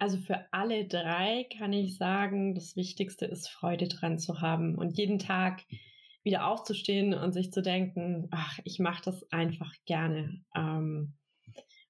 Also 0.00 0.16
für 0.16 0.46
alle 0.50 0.86
drei 0.86 1.46
kann 1.58 1.74
ich 1.74 1.98
sagen, 1.98 2.54
das 2.54 2.74
Wichtigste 2.74 3.26
ist 3.26 3.50
Freude 3.50 3.86
dran 3.86 4.18
zu 4.18 4.40
haben 4.40 4.76
und 4.76 4.96
jeden 4.96 5.18
Tag 5.18 5.60
wieder 6.22 6.46
aufzustehen 6.46 7.12
und 7.12 7.32
sich 7.32 7.52
zu 7.52 7.60
denken, 7.60 8.26
ach, 8.30 8.58
ich 8.64 8.78
mache 8.78 9.02
das 9.04 9.30
einfach 9.30 9.74
gerne. 9.84 10.42
Ähm, 10.56 11.12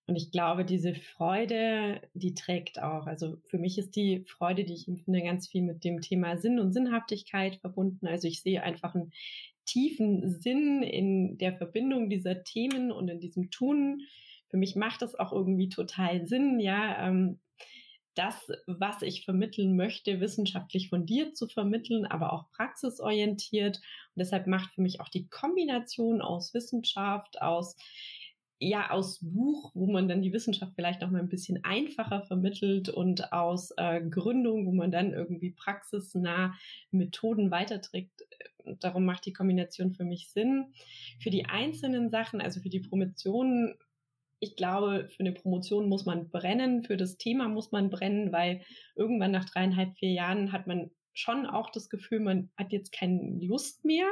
und 0.09 0.17
ich 0.17 0.33
glaube, 0.33 0.65
diese 0.65 0.97
Freude, 0.97 2.01
die 2.15 2.35
trägt 2.35 2.83
auch. 2.83 3.07
Also 3.07 3.37
für 3.45 3.59
mich 3.59 3.79
ist 3.79 3.95
die 3.95 4.25
Freude, 4.25 4.65
die 4.65 4.75
ich 4.75 4.89
empfinde, 4.89 5.23
ganz 5.23 5.47
viel 5.47 5.63
mit 5.63 5.85
dem 5.85 6.01
Thema 6.01 6.37
Sinn 6.37 6.59
und 6.59 6.73
Sinnhaftigkeit 6.73 7.61
verbunden. 7.61 8.09
Also 8.09 8.27
ich 8.27 8.43
sehe 8.43 8.65
einfach 8.65 8.97
einen 8.97 9.13
tiefen 9.67 10.41
Sinn 10.41 10.83
in 10.83 11.39
der 11.39 11.57
Verbindung 11.57 12.11
dieser 12.11 12.43
Themen 12.43 12.91
und 12.91 13.07
in 13.07 13.21
diesem 13.21 13.53
Tun. 13.53 14.01
Für 14.49 14.57
mich 14.57 14.75
macht 14.75 15.03
das 15.03 15.15
auch 15.15 15.31
irgendwie 15.31 15.69
total 15.69 16.27
Sinn, 16.27 16.59
ja. 16.59 17.07
Ähm, 17.07 17.39
das, 18.15 18.51
was 18.67 19.03
ich 19.03 19.25
vermitteln 19.25 19.77
möchte, 19.77 20.21
wissenschaftlich 20.21 20.89
fundiert 20.89 21.37
zu 21.37 21.47
vermitteln, 21.47 22.07
aber 22.07 22.33
auch 22.33 22.51
praxisorientiert. 22.51 23.77
Und 23.77 24.17
deshalb 24.17 24.47
macht 24.47 24.75
für 24.75 24.83
mich 24.83 25.01
auch 25.01 25.09
die 25.09 25.29
Kombination 25.29 26.21
aus 26.21 26.53
Wissenschaft, 26.53 27.41
aus 27.41 27.77
ja 28.61 28.91
aus 28.91 29.21
Buch, 29.23 29.73
wo 29.75 29.91
man 29.91 30.07
dann 30.07 30.21
die 30.21 30.35
Wissenschaft 30.35 30.73
vielleicht 30.75 31.01
noch 31.01 31.11
mal 31.11 31.21
ein 31.21 31.31
bisschen 31.31 31.65
einfacher 31.65 32.23
vermittelt 32.23 32.91
und 32.91 33.33
aus 33.33 33.73
äh, 33.79 34.03
Gründung, 34.03 34.67
wo 34.67 34.73
man 34.73 34.91
dann 34.91 35.13
irgendwie 35.13 35.51
praxisnah 35.51 36.55
Methoden 36.91 37.51
weiterträgt. 37.51 38.27
Darum 38.81 39.07
macht 39.07 39.25
die 39.25 39.33
Kombination 39.33 39.95
für 39.95 40.05
mich 40.05 40.29
Sinn. 40.29 40.75
Für 41.21 41.31
die 41.31 41.47
einzelnen 41.47 42.11
Sachen, 42.11 42.43
also 42.43 42.61
für 42.61 42.69
die 42.69 42.81
Promotion 42.81 43.75
ich 44.41 44.57
glaube, 44.57 45.09
für 45.11 45.21
eine 45.21 45.33
Promotion 45.33 45.89
muss 45.89 46.07
man 46.07 46.31
brennen, 46.31 46.83
für 46.83 46.97
das 46.97 47.19
Thema 47.19 47.49
muss 47.49 47.73
man 47.73 47.91
brennen, 47.91 48.33
weil 48.33 48.63
irgendwann 48.97 49.33
nach 49.33 49.45
dreieinhalb, 49.45 49.97
vier 49.99 50.13
Jahren 50.13 50.53
hat 50.53 50.67
man 50.67 50.91
schon 51.13 51.47
auch 51.47 51.71
das 51.71 51.91
Gefühl, 51.91 52.21
man 52.21 52.51
hat 52.57 52.73
jetzt 52.73 52.93
keine 52.93 53.39
Lust 53.41 53.85
mehr. 53.85 54.07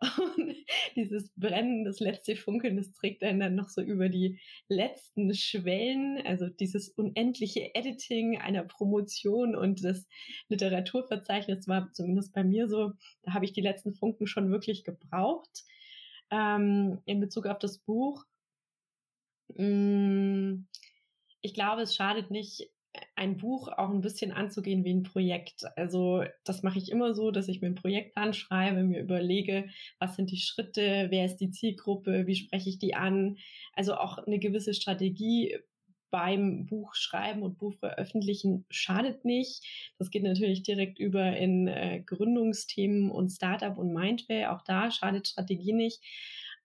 Und 0.36 0.54
dieses 0.94 1.30
Brennen, 1.36 1.84
das 1.84 2.00
letzte 2.00 2.36
Funkeln, 2.36 2.76
das 2.76 2.92
trägt 2.92 3.22
einen 3.22 3.40
dann 3.40 3.54
noch 3.54 3.68
so 3.68 3.82
über 3.82 4.08
die 4.08 4.38
letzten 4.68 5.34
Schwellen. 5.34 6.22
Also 6.24 6.48
dieses 6.48 6.88
unendliche 6.88 7.74
Editing 7.74 8.38
einer 8.38 8.64
Promotion 8.64 9.54
und 9.56 9.84
das 9.84 10.06
Literaturverzeichnis 10.48 11.68
war 11.68 11.92
zumindest 11.92 12.32
bei 12.32 12.44
mir 12.44 12.68
so, 12.68 12.92
da 13.22 13.34
habe 13.34 13.44
ich 13.44 13.52
die 13.52 13.60
letzten 13.60 13.94
Funken 13.94 14.26
schon 14.26 14.50
wirklich 14.50 14.84
gebraucht. 14.84 15.64
Ähm, 16.30 17.00
in 17.04 17.20
Bezug 17.20 17.46
auf 17.46 17.58
das 17.58 17.78
Buch. 17.78 18.24
Mm, 19.54 20.66
ich 21.40 21.54
glaube, 21.54 21.82
es 21.82 21.94
schadet 21.94 22.30
nicht, 22.30 22.70
ein 23.14 23.36
Buch 23.36 23.68
auch 23.68 23.90
ein 23.90 24.00
bisschen 24.00 24.32
anzugehen 24.32 24.84
wie 24.84 24.94
ein 24.94 25.02
Projekt. 25.02 25.64
Also 25.76 26.24
das 26.44 26.62
mache 26.62 26.78
ich 26.78 26.90
immer 26.90 27.14
so, 27.14 27.30
dass 27.30 27.48
ich 27.48 27.60
mir 27.60 27.68
ein 27.68 27.74
Projekt 27.74 28.16
anschreibe, 28.16 28.82
mir 28.82 29.00
überlege, 29.00 29.68
was 29.98 30.16
sind 30.16 30.30
die 30.30 30.38
Schritte, 30.38 31.06
wer 31.10 31.26
ist 31.26 31.38
die 31.38 31.50
Zielgruppe, 31.50 32.26
wie 32.26 32.36
spreche 32.36 32.68
ich 32.68 32.78
die 32.78 32.94
an. 32.94 33.38
Also 33.72 33.94
auch 33.96 34.18
eine 34.18 34.38
gewisse 34.38 34.74
Strategie 34.74 35.56
beim 36.10 36.66
Buchschreiben 36.66 37.42
und 37.42 37.58
Buchveröffentlichen 37.58 38.64
schadet 38.70 39.24
nicht. 39.24 39.64
Das 39.98 40.10
geht 40.10 40.22
natürlich 40.22 40.62
direkt 40.62 40.98
über 40.98 41.36
in 41.36 41.66
äh, 41.66 42.00
Gründungsthemen 42.04 43.10
und 43.10 43.30
Startup 43.30 43.76
und 43.76 43.92
Mindway. 43.92 44.46
Auch 44.46 44.62
da 44.62 44.90
schadet 44.90 45.28
Strategie 45.28 45.72
nicht. 45.72 46.00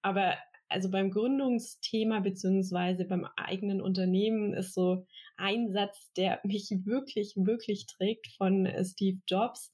Aber 0.02 0.36
also 0.72 0.90
beim 0.90 1.12
Gründungsthema 1.12 2.20
beziehungsweise 2.20 3.06
beim 3.06 3.26
eigenen 3.36 3.82
Unternehmen 3.82 4.54
ist 4.54 4.74
so 4.74 5.06
ein 5.38 5.72
Satz, 5.72 6.12
der 6.14 6.40
mich 6.44 6.70
wirklich, 6.86 7.34
wirklich 7.36 7.86
trägt 7.86 8.28
von 8.38 8.66
äh, 8.66 8.84
Steve 8.86 9.20
Jobs. 9.28 9.74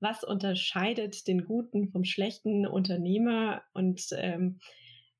Was 0.00 0.22
unterscheidet 0.22 1.26
den 1.26 1.44
guten 1.44 1.90
vom 1.90 2.04
schlechten 2.04 2.66
Unternehmer? 2.66 3.62
Und 3.74 4.08
ähm, 4.12 4.60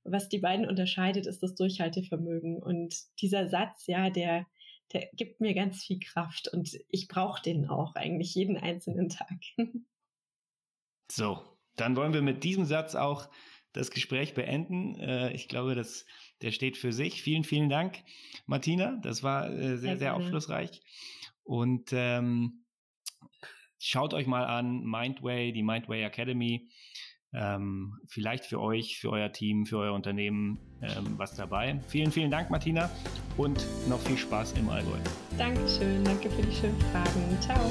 was 0.04 0.28
die 0.28 0.38
beiden 0.38 0.66
unterscheidet, 0.66 1.26
ist 1.26 1.42
das 1.42 1.54
Durchhaltevermögen. 1.54 2.62
Und 2.62 2.94
dieser 3.20 3.48
Satz, 3.48 3.86
ja, 3.86 4.08
der, 4.10 4.46
der 4.92 5.08
gibt 5.14 5.40
mir 5.40 5.54
ganz 5.54 5.84
viel 5.84 5.98
Kraft 5.98 6.48
und 6.48 6.78
ich 6.88 7.08
brauche 7.08 7.42
den 7.42 7.68
auch 7.68 7.94
eigentlich 7.94 8.34
jeden 8.34 8.56
einzelnen 8.56 9.08
Tag. 9.08 9.38
So, 11.10 11.40
dann 11.76 11.96
wollen 11.96 12.12
wir 12.12 12.20
mit 12.20 12.44
diesem 12.44 12.66
Satz 12.66 12.94
auch 12.94 13.30
das 13.72 13.90
Gespräch 13.90 14.35
beenden. 14.35 14.94
Äh, 14.96 15.33
ich 15.33 15.48
glaube, 15.48 15.74
das, 15.74 16.07
der 16.42 16.52
steht 16.52 16.76
für 16.76 16.92
sich. 16.92 17.22
Vielen, 17.22 17.44
vielen 17.44 17.68
Dank, 17.68 17.98
Martina. 18.46 18.98
Das 19.02 19.22
war 19.22 19.50
äh, 19.50 19.76
sehr, 19.76 19.98
sehr 19.98 20.14
aufschlussreich. 20.14 20.83
Und 21.44 21.90
ähm, 21.92 22.64
schaut 23.78 24.14
euch 24.14 24.26
mal 24.26 24.44
an 24.44 24.85
Mindway, 24.85 25.52
die 25.52 25.62
Mindway 25.62 26.02
Academy. 26.02 26.68
Ähm, 27.33 27.98
vielleicht 28.07 28.46
für 28.46 28.61
euch, 28.61 28.98
für 28.98 29.11
euer 29.11 29.31
Team, 29.33 29.66
für 29.66 29.78
euer 29.78 29.92
Unternehmen 29.92 30.59
ähm, 30.81 31.18
was 31.18 31.35
dabei. 31.35 31.78
Vielen, 31.88 32.11
vielen 32.11 32.31
Dank, 32.31 32.48
Martina, 32.48 32.90
und 33.37 33.66
noch 33.87 34.00
viel 34.00 34.16
Spaß 34.16 34.52
im 34.52 34.68
Allgäu. 34.70 34.98
Dankeschön, 35.37 36.02
danke 36.04 36.31
für 36.31 36.42
die 36.42 36.54
schönen 36.54 36.81
Fragen. 36.81 37.38
Ciao. 37.40 37.70